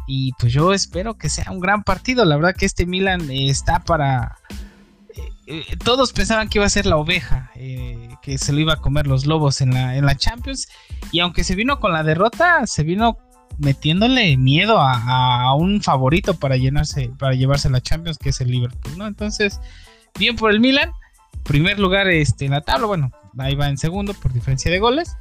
y 0.07 0.33
pues 0.33 0.51
yo 0.51 0.73
espero 0.73 1.17
que 1.17 1.29
sea 1.29 1.51
un 1.51 1.59
gran 1.59 1.83
partido, 1.83 2.25
la 2.25 2.35
verdad 2.35 2.55
que 2.55 2.65
este 2.65 2.85
Milan 2.85 3.29
eh, 3.29 3.49
está 3.49 3.79
para 3.79 4.37
eh, 5.45 5.65
todos 5.83 6.13
pensaban 6.13 6.47
que 6.47 6.57
iba 6.57 6.65
a 6.65 6.69
ser 6.69 6.85
la 6.85 6.97
oveja, 6.97 7.51
eh, 7.55 8.09
que 8.21 8.37
se 8.37 8.53
lo 8.53 8.59
iba 8.59 8.73
a 8.73 8.81
comer 8.81 9.07
los 9.07 9.25
lobos 9.25 9.61
en 9.61 9.73
la, 9.73 9.97
en 9.97 10.05
la 10.05 10.15
Champions. 10.15 10.69
Y 11.11 11.19
aunque 11.19 11.43
se 11.43 11.55
vino 11.55 11.79
con 11.79 11.91
la 11.91 12.03
derrota, 12.03 12.65
se 12.65 12.83
vino 12.83 13.17
metiéndole 13.57 14.35
miedo 14.37 14.77
a, 14.79 15.53
un 15.55 15.81
favorito 15.81 16.33
para 16.35 16.57
llenarse, 16.57 17.11
para 17.19 17.33
llevarse 17.33 17.69
la 17.69 17.81
Champions, 17.81 18.17
que 18.17 18.29
es 18.29 18.41
el 18.41 18.49
Liverpool, 18.49 18.97
¿no? 18.97 19.05
Entonces, 19.05 19.59
bien 20.17 20.35
por 20.35 20.51
el 20.51 20.59
Milan. 20.59 20.91
Primer 21.43 21.77
lugar 21.77 22.07
este, 22.07 22.45
en 22.45 22.51
la 22.51 22.61
tabla, 22.61 22.87
bueno, 22.87 23.11
ahí 23.37 23.55
va 23.55 23.67
en 23.67 23.77
segundo 23.77 24.13
por 24.13 24.31
diferencia 24.31 24.71
de 24.71 24.79
goles. 24.79 25.17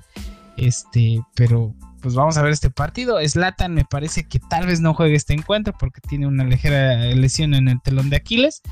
Este, 0.56 1.20
pero 1.34 1.74
pues 2.00 2.14
vamos 2.14 2.36
a 2.36 2.42
ver 2.42 2.52
este 2.52 2.70
partido. 2.70 3.18
Slatan 3.20 3.74
me 3.74 3.84
parece 3.84 4.28
que 4.28 4.38
tal 4.38 4.66
vez 4.66 4.80
no 4.80 4.94
juegue 4.94 5.16
este 5.16 5.34
encuentro 5.34 5.74
porque 5.78 6.00
tiene 6.00 6.26
una 6.26 6.44
ligera 6.44 6.96
lesión 7.14 7.54
en 7.54 7.68
el 7.68 7.80
telón 7.82 8.08
de 8.08 8.16
Aquiles. 8.16 8.62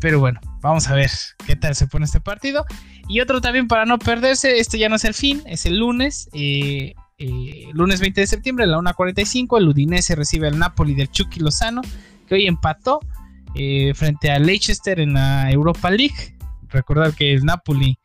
Pero 0.00 0.18
bueno, 0.18 0.40
vamos 0.60 0.88
a 0.88 0.94
ver 0.94 1.10
qué 1.46 1.56
tal 1.56 1.74
se 1.74 1.86
pone 1.86 2.04
este 2.04 2.20
partido. 2.20 2.64
Y 3.08 3.20
otro 3.20 3.40
también 3.40 3.68
para 3.68 3.84
no 3.84 3.98
perderse, 3.98 4.58
este 4.58 4.78
ya 4.78 4.88
no 4.88 4.96
es 4.96 5.04
el 5.04 5.14
fin, 5.14 5.42
es 5.46 5.66
el 5.66 5.78
lunes. 5.78 6.28
Eh, 6.32 6.94
eh, 7.18 7.68
lunes 7.72 8.00
20 8.00 8.20
de 8.20 8.26
septiembre 8.26 8.64
a 8.64 8.68
la 8.68 8.78
1.45, 8.78 9.58
el 9.58 9.68
Udinese 9.68 10.16
recibe 10.16 10.48
al 10.48 10.58
Napoli 10.58 10.94
del 10.94 11.10
Chucky 11.10 11.40
Lozano, 11.40 11.82
que 12.26 12.34
hoy 12.34 12.46
empató 12.46 13.00
eh, 13.54 13.92
frente 13.94 14.30
a 14.30 14.38
Leicester 14.38 14.98
en 14.98 15.14
la 15.14 15.50
Europa 15.50 15.90
League. 15.90 16.36
Recordar 16.68 17.12
que 17.14 17.34
el 17.34 17.44
Napoli 17.44 17.98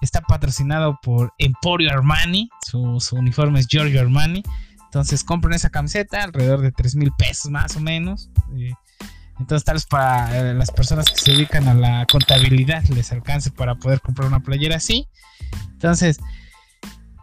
está 0.00 0.22
patrocinado 0.22 0.98
por 1.02 1.32
Emporio 1.38 1.90
Armani, 1.90 2.48
su, 2.66 2.98
uniforme 3.12 3.60
es 3.60 3.68
Giorgio 3.68 4.00
Armani. 4.00 4.42
Entonces 4.84 5.24
compren 5.24 5.54
esa 5.54 5.70
camiseta, 5.70 6.22
alrededor 6.22 6.60
de 6.60 6.70
3 6.70 6.96
mil 6.96 7.10
pesos 7.18 7.50
más 7.50 7.76
o 7.76 7.80
menos. 7.80 8.30
Entonces, 9.38 9.64
tal 9.64 9.74
vez 9.74 9.86
para 9.86 10.38
eh, 10.38 10.54
las 10.54 10.70
personas 10.70 11.06
que 11.06 11.18
se 11.18 11.32
dedican 11.32 11.68
a 11.68 11.74
la 11.74 12.06
contabilidad 12.10 12.84
les 12.88 13.10
alcance 13.12 13.50
para 13.50 13.74
poder 13.74 14.00
comprar 14.00 14.28
una 14.28 14.40
playera 14.40 14.76
así. 14.76 15.08
Entonces, 15.72 16.18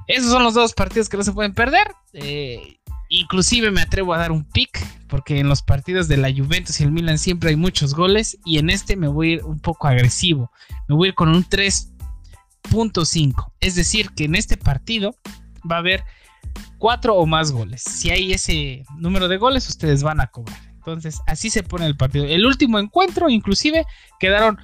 esos 0.08 0.32
son 0.32 0.44
los 0.44 0.54
dos 0.54 0.74
partidos 0.74 1.08
que 1.08 1.18
no 1.18 1.24
se 1.24 1.32
pueden 1.32 1.54
perder. 1.54 1.94
Eh, 2.14 2.80
inclusive 3.10 3.72
me 3.72 3.82
atrevo 3.82 4.14
a 4.14 4.18
dar 4.18 4.32
un 4.32 4.44
pick, 4.44 4.86
porque 5.08 5.40
en 5.40 5.48
los 5.48 5.62
partidos 5.62 6.08
de 6.08 6.18
la 6.18 6.34
Juventus 6.34 6.80
y 6.80 6.84
el 6.84 6.92
Milan 6.92 7.18
siempre 7.18 7.52
hay 7.52 7.56
muchos 7.56 7.96
goles. 7.96 8.38
Y 8.46 8.60
en 8.60 8.70
este 8.70 8.98
me 8.98 9.08
voy 9.08 9.30
a 9.30 9.34
ir 9.36 9.46
un 9.46 9.60
poco 9.60 9.88
agresivo. 9.88 10.52
Me 10.90 10.96
voy 10.96 11.08
a 11.08 11.10
ir 11.10 11.16
con 11.16 11.30
un 11.30 11.46
3.5. 11.46 13.54
Es 13.62 13.76
decir, 13.76 14.12
que 14.12 14.26
en 14.26 14.36
este 14.36 14.58
partido 14.58 15.16
va 15.70 15.78
a 15.78 15.80
haber 15.80 16.04
cuatro 16.78 17.16
o 17.16 17.26
más 17.26 17.52
goles. 17.52 17.84
Si 17.84 18.10
hay 18.10 18.34
ese 18.34 18.84
número 18.98 19.28
de 19.28 19.38
goles, 19.38 19.70
ustedes 19.70 20.04
van 20.04 20.20
a 20.20 20.28
cobrar. 20.28 20.71
Entonces, 20.82 21.22
así 21.28 21.52
se 21.52 21.62
pone 21.62 21.86
el 21.86 21.96
partido. 21.96 22.26
El 22.26 22.44
último 22.44 22.80
encuentro, 22.80 23.30
inclusive, 23.30 23.86
quedaron 24.20 24.58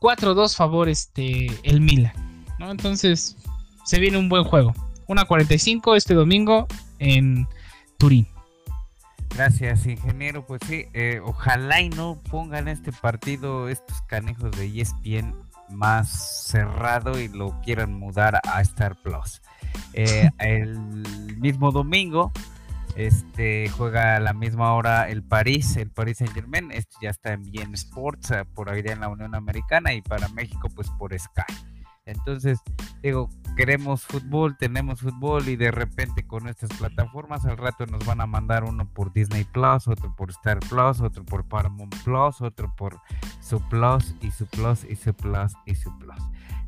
4-2 0.00 0.56
favor 0.56 0.88
este, 0.88 1.46
el 1.62 1.80
Milan. 1.80 2.12
¿no? 2.58 2.72
Entonces, 2.72 3.36
se 3.84 4.00
viene 4.00 4.18
un 4.18 4.28
buen 4.28 4.42
juego. 4.42 4.74
1.45 5.06 5.96
este 5.96 6.14
domingo 6.14 6.66
en 6.98 7.46
Turín. 7.96 8.26
Gracias, 9.36 9.86
ingeniero. 9.86 10.44
Pues 10.44 10.62
sí, 10.66 10.86
eh, 10.94 11.20
ojalá 11.24 11.80
y 11.80 11.90
no 11.90 12.20
pongan 12.28 12.66
este 12.66 12.90
partido 12.90 13.68
estos 13.68 14.02
canejos 14.02 14.50
de 14.50 14.80
ESPN 14.80 15.36
más 15.68 16.48
cerrado 16.48 17.20
y 17.20 17.28
lo 17.28 17.60
quieran 17.60 17.94
mudar 17.94 18.40
a 18.44 18.60
Star 18.62 18.96
Plus. 19.00 19.42
Eh, 19.92 20.28
el 20.40 20.76
mismo 21.38 21.70
domingo 21.70 22.32
este 22.96 23.68
juega 23.70 24.16
a 24.16 24.20
la 24.20 24.32
misma 24.32 24.72
hora 24.74 25.08
el 25.08 25.22
París, 25.22 25.76
el 25.76 25.90
París 25.90 26.18
Saint 26.18 26.32
Germain. 26.34 26.70
Este 26.72 26.96
ya 27.02 27.10
está 27.10 27.32
en 27.32 27.42
Bien 27.50 27.74
Sports, 27.74 28.30
eh, 28.30 28.44
por 28.54 28.70
ahí 28.70 28.82
en 28.84 29.00
la 29.00 29.08
Unión 29.08 29.34
Americana 29.34 29.92
y 29.92 30.02
para 30.02 30.28
México, 30.28 30.68
pues 30.74 30.88
por 30.98 31.18
Sky. 31.18 31.54
Entonces, 32.06 32.58
digo, 33.02 33.28
queremos 33.56 34.04
fútbol, 34.04 34.56
tenemos 34.58 35.00
fútbol 35.00 35.48
y 35.48 35.56
de 35.56 35.70
repente 35.70 36.26
con 36.26 36.48
estas 36.48 36.70
plataformas 36.70 37.44
al 37.44 37.56
rato 37.56 37.86
nos 37.86 38.04
van 38.04 38.20
a 38.20 38.26
mandar 38.26 38.64
uno 38.64 38.88
por 38.92 39.12
Disney 39.12 39.44
Plus, 39.44 39.86
otro 39.86 40.14
por 40.16 40.30
Star 40.30 40.58
Plus, 40.60 41.00
otro 41.00 41.24
por 41.24 41.46
Paramount 41.46 41.94
Plus, 42.02 42.40
otro 42.40 42.74
por 42.76 43.00
su 43.40 43.60
Plus 43.68 44.14
y 44.20 44.30
su 44.30 44.46
Plus 44.46 44.84
y 44.84 44.96
su 44.96 45.14
Plus 45.14 45.52
y 45.66 45.74
su 45.74 45.96
Plus. 45.98 46.22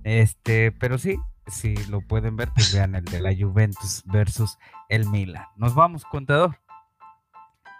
Este, 0.05 0.71
pero 0.73 0.99
sí, 0.99 1.19
si 1.47 1.75
lo 1.87 2.01
pueden 2.01 2.37
ver, 2.37 2.51
pues 2.55 2.73
vean 2.73 2.95
el 2.95 3.05
de 3.05 3.21
la 3.21 3.35
Juventus 3.35 4.03
versus 4.07 4.59
el 4.89 5.09
Milan. 5.09 5.45
Nos 5.57 5.75
vamos, 5.75 6.05
contador, 6.05 6.59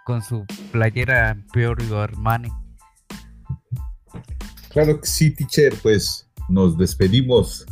con 0.05 0.21
su 0.21 0.45
playera 0.71 1.37
Piorio 1.51 2.01
Armani. 2.01 2.49
Claro 4.69 4.99
que 4.99 5.07
sí, 5.07 5.33
teacher, 5.33 5.73
pues 5.81 6.29
nos 6.49 6.77
despedimos. 6.77 7.65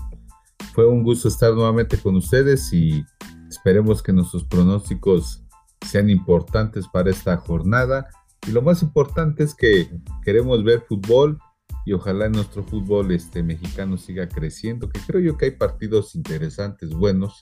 Fue 0.73 0.87
un 0.87 1.03
gusto 1.03 1.27
estar 1.27 1.53
nuevamente 1.53 1.97
con 1.97 2.15
ustedes 2.15 2.71
y 2.71 3.03
esperemos 3.49 4.01
que 4.01 4.13
nuestros 4.13 4.43
pronósticos 4.45 5.43
sean 5.85 6.09
importantes 6.09 6.87
para 6.87 7.09
esta 7.09 7.37
jornada. 7.37 8.07
Y 8.47 8.51
lo 8.51 8.61
más 8.61 8.81
importante 8.81 9.43
es 9.43 9.53
que 9.53 9.89
queremos 10.23 10.63
ver 10.63 10.85
fútbol 10.87 11.39
y 11.85 11.93
ojalá 11.93 12.29
nuestro 12.29 12.63
fútbol 12.63 13.11
este, 13.11 13.43
mexicano 13.43 13.97
siga 13.97 14.27
creciendo, 14.27 14.89
que 14.89 14.99
creo 15.01 15.21
yo 15.21 15.37
que 15.37 15.45
hay 15.45 15.51
partidos 15.51 16.15
interesantes, 16.15 16.91
buenos, 16.91 17.41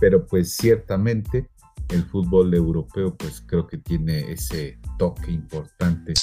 pero 0.00 0.26
pues 0.26 0.56
ciertamente 0.56 1.48
el 1.88 2.04
fútbol 2.04 2.54
europeo 2.54 3.14
pues 3.16 3.42
creo 3.46 3.66
que 3.66 3.78
tiene 3.78 4.32
ese 4.32 4.78
toque 4.98 5.30
importante 5.30 6.14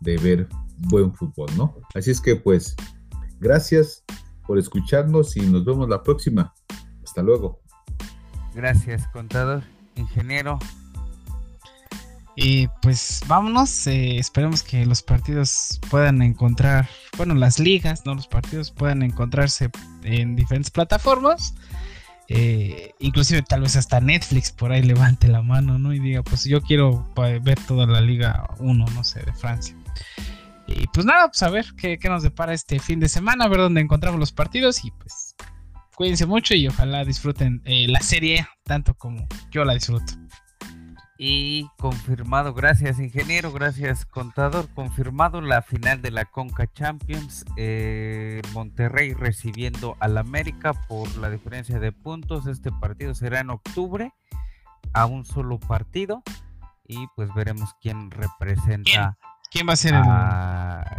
de 0.00 0.16
ver 0.18 0.48
buen 0.88 1.14
fútbol, 1.14 1.48
¿no? 1.56 1.76
Así 1.94 2.10
es 2.10 2.20
que 2.20 2.36
pues 2.36 2.74
gracias 3.38 4.04
por 4.46 4.58
escucharnos 4.58 5.36
y 5.36 5.40
nos 5.40 5.64
vemos 5.64 5.88
la 5.88 6.02
próxima. 6.02 6.54
Hasta 7.02 7.22
luego. 7.22 7.60
Gracias, 8.54 9.06
contador, 9.08 9.62
ingeniero. 9.94 10.58
Y 12.36 12.68
pues 12.80 13.22
vámonos, 13.26 13.86
eh, 13.86 14.16
esperemos 14.18 14.62
que 14.62 14.86
los 14.86 15.02
partidos 15.02 15.80
puedan 15.90 16.22
encontrar, 16.22 16.88
bueno, 17.16 17.34
las 17.34 17.58
ligas, 17.58 18.06
no 18.06 18.14
los 18.14 18.28
partidos 18.28 18.70
puedan 18.70 19.02
encontrarse 19.02 19.70
en 20.04 20.36
diferentes 20.36 20.70
plataformas. 20.70 21.54
Eh, 22.32 22.92
inclusive 23.00 23.42
tal 23.42 23.62
vez 23.62 23.74
hasta 23.74 24.00
Netflix 24.00 24.52
por 24.52 24.70
ahí 24.70 24.82
levante 24.84 25.28
la 25.28 25.42
mano, 25.42 25.78
¿no? 25.78 25.92
Y 25.92 25.98
diga, 25.98 26.22
pues 26.22 26.44
yo 26.44 26.62
quiero 26.62 27.12
ver 27.42 27.58
toda 27.66 27.86
la 27.86 28.00
Liga 28.00 28.48
1, 28.58 28.86
no 28.94 29.04
sé, 29.04 29.20
de 29.20 29.32
Francia. 29.32 29.76
Y 30.66 30.86
pues 30.86 31.04
nada, 31.04 31.28
pues 31.28 31.42
a 31.42 31.50
ver 31.50 31.66
qué, 31.76 31.98
nos 32.04 32.22
depara 32.22 32.54
este 32.54 32.78
fin 32.78 33.00
de 33.00 33.08
semana, 33.08 33.44
a 33.44 33.48
ver 33.48 33.58
dónde 33.58 33.80
encontramos 33.80 34.20
los 34.20 34.30
partidos 34.30 34.84
y 34.84 34.92
pues 34.92 35.34
cuídense 35.96 36.26
mucho 36.26 36.54
y 36.54 36.68
ojalá 36.68 37.04
disfruten 37.04 37.60
eh, 37.64 37.86
la 37.88 38.00
serie 38.00 38.46
tanto 38.62 38.94
como 38.94 39.26
yo 39.50 39.64
la 39.64 39.74
disfruto. 39.74 40.19
Y 41.22 41.68
confirmado, 41.76 42.54
gracias 42.54 42.98
ingeniero, 42.98 43.52
gracias 43.52 44.06
contador, 44.06 44.70
confirmado 44.74 45.42
la 45.42 45.60
final 45.60 46.00
de 46.00 46.10
la 46.10 46.24
Conca 46.24 46.66
Champions, 46.72 47.44
eh, 47.58 48.40
Monterrey 48.54 49.12
recibiendo 49.12 49.98
al 50.00 50.16
América 50.16 50.72
por 50.88 51.14
la 51.18 51.28
diferencia 51.28 51.78
de 51.78 51.92
puntos, 51.92 52.46
este 52.46 52.72
partido 52.72 53.14
será 53.14 53.40
en 53.40 53.50
octubre 53.50 54.14
a 54.94 55.04
un 55.04 55.26
solo 55.26 55.60
partido 55.60 56.22
y 56.88 57.06
pues 57.16 57.28
veremos 57.34 57.74
quién 57.82 58.10
representa. 58.10 59.18
¿Quién, 59.50 59.68
va 59.68 59.74
a 59.74 59.76
ser 59.76 59.92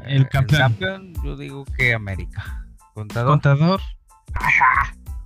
el, 0.06 0.30
campeón? 0.30 1.16
Yo 1.24 1.36
digo 1.36 1.66
que 1.66 1.96
América. 1.96 2.68
Contador. 2.94 3.32
Contador. 3.32 3.82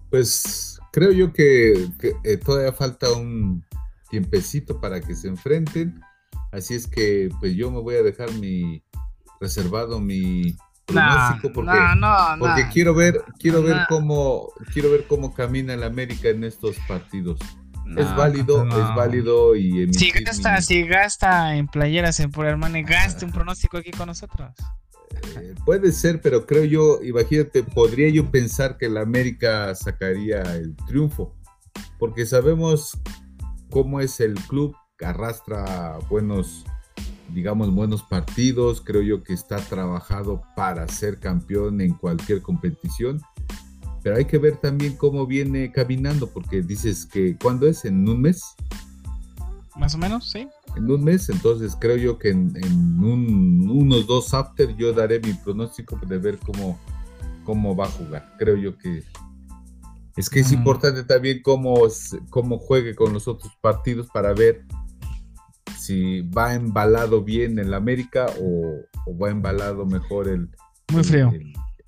Pues 0.10 0.80
creo 0.94 1.12
yo 1.12 1.34
que, 1.34 1.90
eh, 2.24 2.38
todavía 2.38 2.72
falta 2.72 3.12
un 3.12 3.66
tiempecito 4.16 4.80
para 4.80 5.02
que 5.02 5.14
se 5.14 5.28
enfrenten. 5.28 6.00
Así 6.54 6.74
es 6.74 6.88
que 6.88 7.30
pues 7.42 7.54
yo 7.54 7.70
me 7.70 7.82
voy 7.82 7.96
a 7.96 8.02
dejar 8.02 8.32
mi 8.36 8.82
reservado 9.42 10.00
mi 10.00 10.56
pronóstico 10.86 11.52
porque, 11.52 11.78
porque 12.40 12.68
quiero 12.72 12.94
ver 12.94 13.22
quiero 13.40 13.62
ver 13.62 13.82
cómo 13.90 14.54
quiero 14.72 14.90
ver 14.92 15.06
cómo 15.08 15.34
camina 15.34 15.74
el 15.74 15.84
América 15.84 16.30
en 16.30 16.46
estos 16.46 16.78
partidos. 16.88 17.40
es 17.98 18.16
válido, 18.16 18.66
es 18.66 18.96
válido 18.96 19.56
y 19.58 19.94
si 19.94 20.12
gasta, 20.12 20.62
si 20.62 20.84
gasta 20.84 21.58
en 21.58 21.68
playeras 21.68 22.22
en 22.22 22.32
por 22.32 22.46
hermano, 22.46 22.78
gaste 22.86 23.26
un 23.26 23.34
pronóstico 23.34 23.78
aquí 23.78 23.92
con 23.92 24.08
nosotros. 24.08 24.50
Eh, 25.38 25.56
puede 25.66 25.92
ser, 25.92 26.22
pero 26.22 26.46
creo 26.46 26.64
yo, 26.64 27.04
imagínate, 27.04 27.64
podría 27.64 28.10
yo 28.10 28.32
pensar 28.32 28.78
que 28.78 28.86
el 28.86 28.98
América 28.98 29.76
sacaría 29.76 30.42
el 30.56 30.76
triunfo, 30.88 31.36
porque 32.00 32.26
sabemos 32.26 32.98
cómo 33.76 34.00
es 34.00 34.22
el 34.22 34.36
club, 34.36 34.74
que 34.98 35.06
arrastra 35.06 36.00
buenos, 36.10 36.64
digamos, 37.34 37.76
buenos 37.76 38.04
partidos, 38.04 38.80
creo 38.80 39.02
yo 39.02 39.22
que 39.22 39.34
está 39.34 39.58
trabajado 39.58 40.44
para 40.56 40.88
ser 40.88 41.20
campeón 41.20 41.82
en 41.82 41.94
cualquier 41.94 42.42
competición, 42.42 43.22
pero 44.02 44.16
hay 44.16 44.24
que 44.24 44.38
ver 44.38 44.56
también 44.56 44.96
cómo 44.96 45.28
viene 45.28 45.74
caminando, 45.74 46.30
porque 46.30 46.62
dices 46.62 47.06
que, 47.06 47.36
¿cuándo 47.36 47.68
es? 47.68 47.84
¿En 47.84 48.08
un 48.08 48.22
mes? 48.22 48.56
Más 49.76 49.94
o 49.94 49.98
menos, 49.98 50.32
sí. 50.32 50.48
En 50.78 50.90
un 50.90 51.04
mes, 51.04 51.28
entonces 51.28 51.76
creo 51.78 51.98
yo 51.98 52.18
que 52.18 52.30
en, 52.30 52.54
unos 53.04 54.08
dos 54.08 54.34
after 54.34 54.74
yo 54.78 54.94
daré 54.94 55.20
mi 55.20 55.34
pronóstico 55.34 56.00
de 56.08 56.18
ver 56.18 56.38
cómo, 56.38 56.80
cómo 57.44 57.76
va 57.76 57.88
a 57.88 57.92
jugar. 57.92 58.36
Creo 58.40 58.56
yo 58.56 58.78
que 58.78 59.04
es 60.16 60.30
que 60.30 60.40
es 60.40 60.52
importante 60.52 61.04
también 61.04 61.42
cómo, 61.42 61.76
cómo 62.30 62.58
juegue 62.58 62.96
con 62.96 63.12
los 63.12 63.28
otros 63.28 63.52
partidos 63.62 64.08
para 64.08 64.34
ver 64.34 64.64
si 65.78 66.22
va 66.22 66.54
embalado 66.54 67.22
bien 67.22 67.60
el 67.60 67.74
América 67.74 68.28
o, 68.40 69.14
va 69.22 69.30
embalado 69.30 69.86
mejor 69.86 70.30
el. 70.30 70.50
Muy 70.92 71.04
frío. 71.04 71.34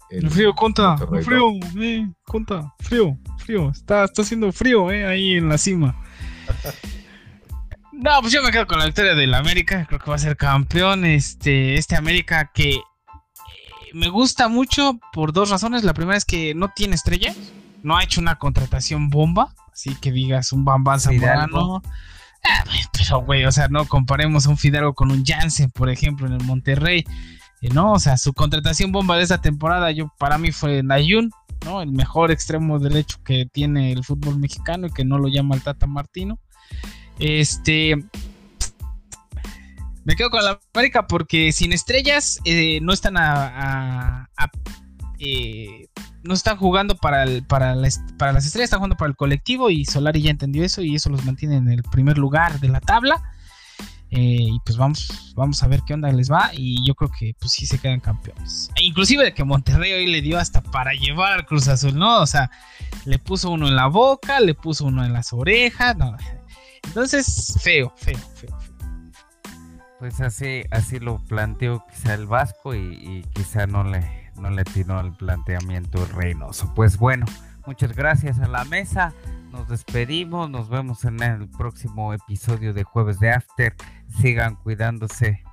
El, 0.09 0.30
frío, 0.30 0.53
conta. 0.53 0.95
Muy 1.09 1.23
frío, 1.23 1.51
eh, 1.80 2.07
conta. 2.23 2.73
Frío, 2.80 3.17
frío. 3.38 3.69
Está, 3.69 4.03
está 4.03 4.21
haciendo 4.21 4.51
frío, 4.51 4.91
eh, 4.91 5.05
ahí 5.05 5.34
en 5.34 5.49
la 5.49 5.57
cima. 5.57 5.99
no, 7.93 8.11
pues 8.21 8.34
yo 8.34 8.43
me 8.43 8.51
quedo 8.51 8.67
con 8.67 8.80
la 8.80 8.86
victoria 8.86 9.15
del 9.15 9.34
América. 9.34 9.86
Creo 9.88 9.99
que 9.99 10.09
va 10.09 10.15
a 10.15 10.19
ser 10.19 10.36
campeón. 10.36 11.05
Este, 11.05 11.75
este 11.75 11.95
América 11.95 12.51
que 12.53 12.75
eh, 12.75 12.82
me 13.93 14.09
gusta 14.09 14.47
mucho 14.49 14.99
por 15.13 15.32
dos 15.34 15.49
razones. 15.49 15.84
La 15.84 15.93
primera 15.93 16.17
es 16.17 16.25
que 16.25 16.53
no 16.55 16.69
tiene 16.75 16.95
estrellas 16.95 17.38
no 17.88 17.95
ha 17.95 18.03
hecho 18.03 18.19
una 18.19 18.35
contratación 18.35 19.09
bomba, 19.09 19.55
así 19.71 19.95
que 19.95 20.11
digas 20.11 20.51
un 20.51 20.65
Bambán 20.65 20.99
Zamorano. 20.99 21.81
Ah, 22.43 22.63
pero, 22.91 23.21
güey, 23.21 23.45
o 23.45 23.51
sea, 23.51 23.69
no 23.69 23.85
comparemos 23.88 24.45
a 24.45 24.49
un 24.49 24.57
Fidalgo 24.57 24.93
con 24.93 25.09
un 25.09 25.25
Jansen, 25.25 25.71
por 25.71 25.89
ejemplo, 25.89 26.27
en 26.27 26.33
el 26.33 26.43
Monterrey. 26.43 27.05
Eh, 27.61 27.69
no, 27.69 27.93
o 27.93 27.99
sea, 27.99 28.17
su 28.17 28.33
contratación 28.33 28.91
bomba 28.91 29.15
de 29.15 29.23
esta 29.23 29.39
temporada, 29.39 29.89
yo 29.91 30.13
para 30.19 30.38
mí 30.38 30.51
fue 30.51 30.83
Nayun, 30.83 31.31
¿no? 31.65 31.81
El 31.81 31.93
mejor 31.93 32.29
extremo 32.29 32.77
derecho 32.77 33.17
que 33.23 33.45
tiene 33.45 33.93
el 33.93 34.03
fútbol 34.03 34.38
mexicano 34.38 34.88
y 34.88 34.91
que 34.91 35.05
no 35.05 35.17
lo 35.17 35.29
llama 35.29 35.55
el 35.55 35.63
Tata 35.63 35.88
Martino. 35.88 36.39
Este. 37.19 37.95
Me 40.03 40.15
quedo 40.15 40.29
con 40.29 40.43
la 40.43 40.59
América 40.73 41.07
porque 41.07 41.53
sin 41.53 41.71
estrellas 41.71 42.39
eh, 42.43 42.79
no 42.81 42.91
están 42.91 43.15
a, 43.17 44.29
eh, 45.20 45.88
no 46.24 46.34
están 46.34 46.57
jugando 46.57 46.95
para, 46.95 47.26
para, 47.47 47.76
para 48.18 48.34
las 48.34 48.45
estrellas, 48.45 48.65
están 48.65 48.80
jugando 48.80 48.97
para 48.97 49.09
el 49.09 49.15
colectivo 49.15 49.70
y 49.70 49.86
Solari 49.86 50.22
ya 50.22 50.32
entendió 50.32 50.63
eso 50.63 50.82
y 50.82 50.95
eso 50.95 51.09
los 51.09 51.26
mantiene 51.26 51.57
en 51.57 51.70
el 51.70 51.84
primer 51.84 52.18
lugar 52.18 52.59
de 52.59 52.70
la 52.70 52.82
tabla. 52.82 53.34
Eh, 54.09 54.38
y 54.39 54.59
pues 54.63 54.78
vamos, 54.78 55.34
vamos 55.36 55.61
a 55.63 55.68
ver 55.68 55.82
qué 55.86 55.93
onda 55.93 56.09
les 56.13 56.32
va 56.32 56.51
y 56.53 56.86
yo 56.88 56.95
creo 56.95 57.11
que 57.11 57.36
pues 57.39 57.51
sí 57.51 57.65
se 57.65 57.78
quedan 57.78 57.99
campeones. 57.99 58.72
E 58.76 58.84
inclusive 58.84 59.24
de 59.24 59.34
que 59.34 59.43
Monterrey 59.43 59.91
hoy 59.91 60.07
le 60.07 60.22
dio 60.22 60.39
hasta 60.39 60.61
para 60.61 60.93
llevar 60.93 61.34
al 61.34 61.45
Cruz 61.45 61.68
Azul, 61.68 61.95
¿no? 61.95 62.22
O 62.22 62.26
sea, 62.26 62.49
le 63.05 63.20
puso 63.20 63.51
uno 63.51 63.68
en 63.68 63.76
la 63.76 63.88
boca, 63.88 64.39
le 64.39 64.53
puso 64.53 64.86
uno 64.86 65.03
en 65.03 65.11
las 65.11 65.34
orejas. 65.34 65.97
Entonces, 66.84 67.57
feo, 67.61 67.93
feo, 67.97 68.20
feo. 68.36 68.57
Pues 69.99 70.22
así, 70.22 70.61
así 70.72 70.99
lo 70.99 71.18
planteó 71.26 71.84
quizá 71.89 72.13
el 72.13 72.28
Vasco 72.28 72.76
y 72.76 73.26
quizá 73.34 73.65
no 73.65 73.84
le, 73.84 74.26
no 74.38 74.49
le 74.49 74.61
atinó 74.61 74.99
el 74.99 75.13
planteamiento 75.13 76.05
Reynoso. 76.13 76.73
Pues 76.75 76.97
bueno, 76.97 77.25
muchas 77.65 77.95
gracias 77.95 78.39
a 78.39 78.47
la 78.47 78.65
mesa. 78.65 79.13
Nos 79.51 79.67
despedimos, 79.69 80.49
nos 80.49 80.69
vemos 80.69 81.05
en 81.05 81.21
el 81.21 81.49
próximo 81.49 82.13
episodio 82.13 82.73
de 82.73 82.83
Jueves 82.83 83.19
de 83.19 83.31
After. 83.31 83.75
Sigan 84.21 84.55
cuidándose. 84.55 85.43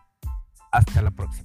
Hasta 0.73 1.03
la 1.03 1.11
próxima. 1.13 1.45